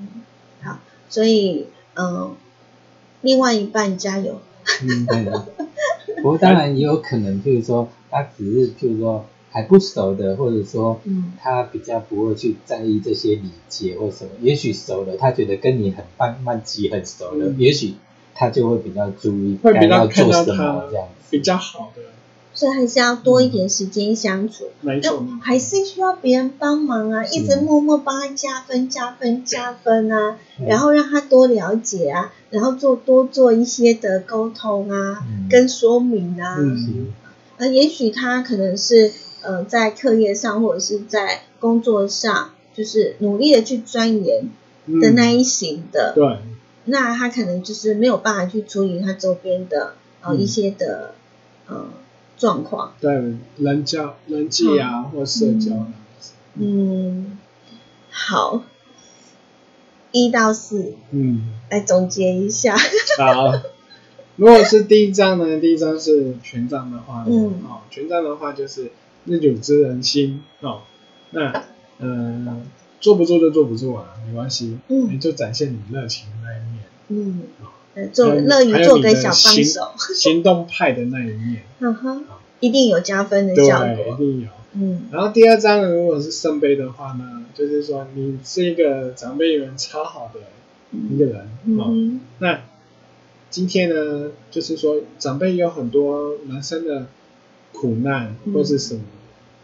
[0.00, 0.08] 嗯，
[0.62, 2.34] 好，所以嗯，
[3.20, 4.40] 另外一半加油，
[4.82, 5.46] 嗯对的，
[6.16, 7.88] 不过当然也有可能就是说。
[8.10, 10.98] 他只是就是说还不熟的，或者说
[11.38, 14.30] 他比较不会去在意这些礼节或什么。
[14.40, 17.96] 也许熟了，他觉得跟你很慢慢级很熟了，也许
[18.34, 21.26] 他就会比较注意该要做什么这样子。
[21.28, 22.00] 比较好的，
[22.58, 25.24] 所以还是要多一点时间相处，没错。
[25.40, 30.36] 还是需要别人帮忙啊，一直默默帮他加分、加分、加分啊，
[30.66, 36.56] 然后让他多了解啊，然后做多做一些的沟通啊，跟说明啊。
[37.58, 44.50] 啊，也许他可能是呃在课业上或者是在工作上，就是努力的去钻研
[45.00, 46.38] 的那一型的，对，
[46.86, 49.92] 那他可能就是没有办法去处理他周边的
[50.22, 51.14] 呃一些的
[51.68, 51.86] 呃
[52.38, 55.86] 状况，对，人交人际啊或社交
[56.54, 57.36] 嗯，
[58.10, 58.62] 好，
[60.12, 62.76] 一到四，嗯，来总结一下，
[63.18, 63.52] 好。
[64.36, 65.58] 如果是第一章呢？
[65.60, 68.92] 第一章是权杖的话，哦，权杖的话就是
[69.24, 70.82] 日久知人心哦。
[71.32, 71.64] 那
[71.98, 72.62] 嗯，
[73.00, 77.42] 做不做就做不做啊，没关系，嗯，就展现你热情的那一面，嗯，
[78.06, 82.24] 做乐于做给小帮手， 行动派的那一面，嗯哼，
[82.60, 85.02] 一定有加分的效果，一定有，嗯。
[85.10, 90.40] 然后第二张呢，如果是圣杯的话呢，就是说你是一个长辈缘超好的
[91.10, 92.60] 一个人，嗯，那。
[93.50, 97.06] 今天呢，就是说长辈有很多男生的
[97.72, 99.00] 苦难或是什么，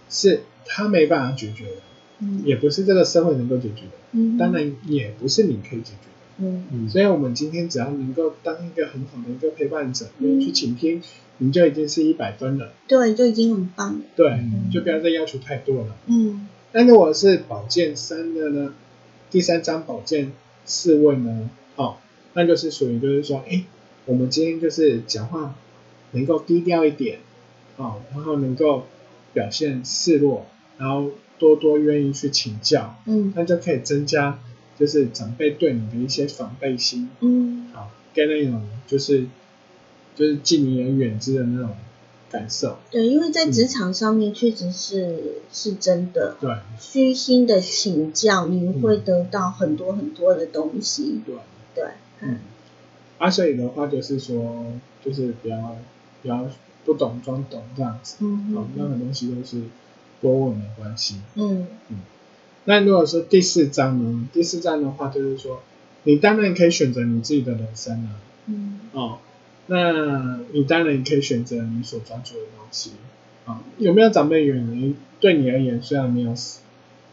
[0.09, 6.14] 是他没办法解决的，也不是这个社会能够解决的，当然也不是你可以解决的。
[6.39, 11.03] 嗯所以我们今天只要能够当一个很好的一个陪伴者，去倾听，
[11.39, 12.73] 你就已经是一百分了。
[12.89, 14.01] 对，就已经很棒了。
[14.17, 14.41] 对，
[14.73, 15.97] 就不要再要求太多了。
[16.07, 16.49] 嗯。
[16.73, 18.75] 那如果是宝剑三的呢？
[19.31, 20.33] 第三张宝剑
[20.65, 21.51] 四问呢？
[21.77, 21.97] 哦，
[22.33, 23.65] 那就是属于就是说，哎。
[24.07, 25.55] 我们今天就是讲话
[26.11, 27.21] 能够低调一点，
[27.79, 28.85] 哦，然后能够
[29.33, 30.45] 表现示弱，
[30.77, 34.39] 然后多多愿意去请教，嗯，那就可以增加
[34.79, 39.27] 就是长辈对你的一些防备心，嗯，好，跟那种就是
[40.17, 41.71] 就是敬你而远之的那种
[42.31, 42.79] 感受。
[42.91, 51.35] 对，因为在职场上面确实是是真的，对，虚心的请教，你会得到很多很多的东西，对，
[51.75, 51.85] 对，
[52.21, 52.39] 嗯。
[53.19, 54.73] 啊，所以的话就是说，
[55.05, 55.77] 就是比较
[56.21, 56.49] 比较
[56.85, 59.63] 不懂装懂这样子，嗯好，任何东西都是
[60.21, 61.67] 多问没关系，嗯。
[61.91, 61.99] 嗯。
[62.65, 64.29] 那如果说第四章呢？
[64.33, 65.63] 第四章的话就是说，
[66.05, 68.11] 你当然可以选择你自己的人生啊，
[68.47, 68.81] 嗯。
[68.93, 69.19] 哦，
[69.67, 72.93] 那你当然可以选择你所专注的东西，
[73.47, 76.35] 啊，有没有长辈远离对你而言虽然没有，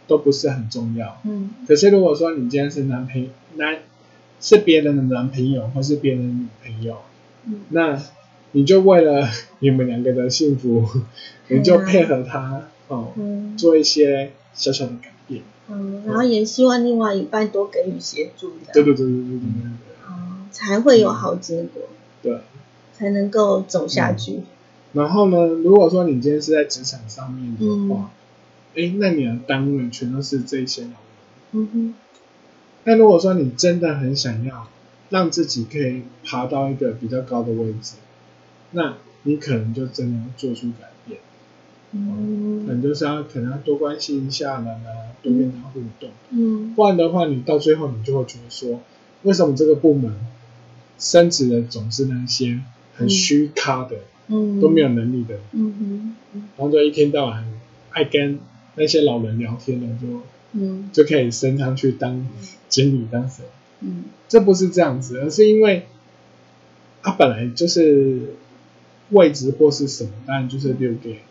[0.08, 1.52] 都不是很重要，嗯。
[1.68, 3.80] 可是如果说你今天是男朋男。
[4.44, 6.98] 是别人的男朋友或是别人的女朋友，
[7.70, 8.02] 那
[8.54, 9.30] 你就为了
[9.60, 10.84] 你们两个的幸福，
[11.48, 13.14] 你就配合他哦，
[13.56, 15.44] 做一些小小的改变。
[15.70, 18.74] 嗯，然后也希望另外一半多给予协助的。
[18.74, 20.08] 对对对对对对对。
[20.08, 21.84] 哦，才会有好结果。
[22.22, 22.42] 对。
[22.94, 24.42] 才能够走下去。
[24.94, 28.12] 然后呢，如果说你今天是在职场上面的话，
[28.76, 30.98] 哎，那你的单位全都是这些老人。
[31.54, 31.96] 嗯哼。
[32.84, 34.68] 那如果说你真的很想要
[35.10, 37.94] 让自己可以爬到一个比较高的位置，
[38.72, 40.91] 那你可能就真的要做出改变，
[41.92, 48.82] 嗯，可能就是要可能要多关心一下人啊，多跟他互动，嗯，不然的话，你到最后你就会觉得说，
[49.24, 50.14] 为什么这个部门
[50.98, 52.62] 升职的总是那些
[52.96, 57.46] 很虚咖的，嗯，都没有能力的，嗯哼，然后就一天到晚
[57.92, 58.40] 爱跟
[58.76, 60.22] 那些老人聊天的就。
[60.54, 62.28] 嗯，就可以升上去当
[62.68, 63.46] 经理，当谁？
[63.80, 65.86] 嗯，这不是这样子，而是因为
[67.02, 68.36] 他本来就是
[69.12, 71.22] 位置或是什么，当然就是留给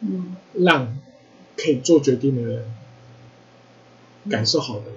[0.00, 0.98] 嗯，让
[1.56, 2.64] 可以做决定的人
[4.28, 4.94] 感受好的人。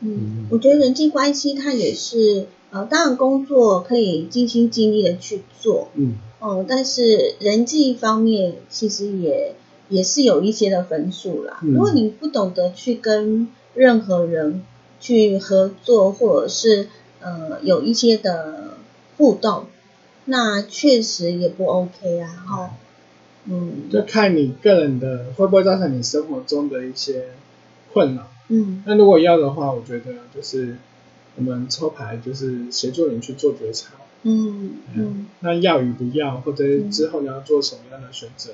[0.00, 9.54] 嗯，我觉得人际关系它也是呃，当然工作可以尽心尽力的去做，嗯，哦，但是人际方面其实也。
[9.88, 11.58] 也是有一些的分数啦。
[11.60, 14.62] 如果你不懂得去跟任何人
[15.00, 16.88] 去合作，或者是
[17.20, 18.78] 呃有一些的
[19.18, 19.66] 互动，
[20.24, 22.28] 那确实也不 OK 啊。
[22.46, 22.74] 哈，
[23.44, 27.30] 嗯，就看你个人的会不会造成你生活中的一些
[27.92, 28.30] 困扰。
[28.48, 30.76] 嗯，那如果要的话，我觉得就是
[31.36, 33.94] 我们抽牌就是协助你去做觉察。
[34.24, 38.52] 嗯嗯，那要与不要，或者之后你要做什么样的选择？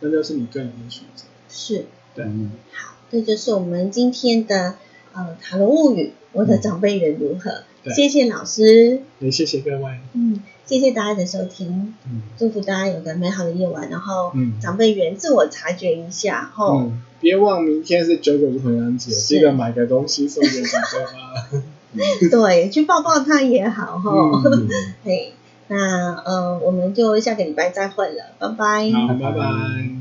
[0.00, 1.24] 那就是你个人的选择。
[1.50, 1.84] 是，
[2.14, 2.24] 对，
[2.72, 4.76] 好，这就是我们今天的
[5.12, 7.64] 呃塔罗物语，我的长辈人如何？
[7.94, 24.42] 谢谢老师，也谢谢各位，嗯，谢谢大家的收听，嗯，祝福大家有个美好的夜晚，然后长辈缘自我察觉一下，吼，别忘明天是九九重阳节，记得买个东西送给长辈啊， 对，去抱抱他也好，哈，
[25.04, 25.32] 嘿。
[25.72, 28.90] 那呃，我们就下个礼拜再会了，拜拜。
[28.90, 29.99] 好，拜拜。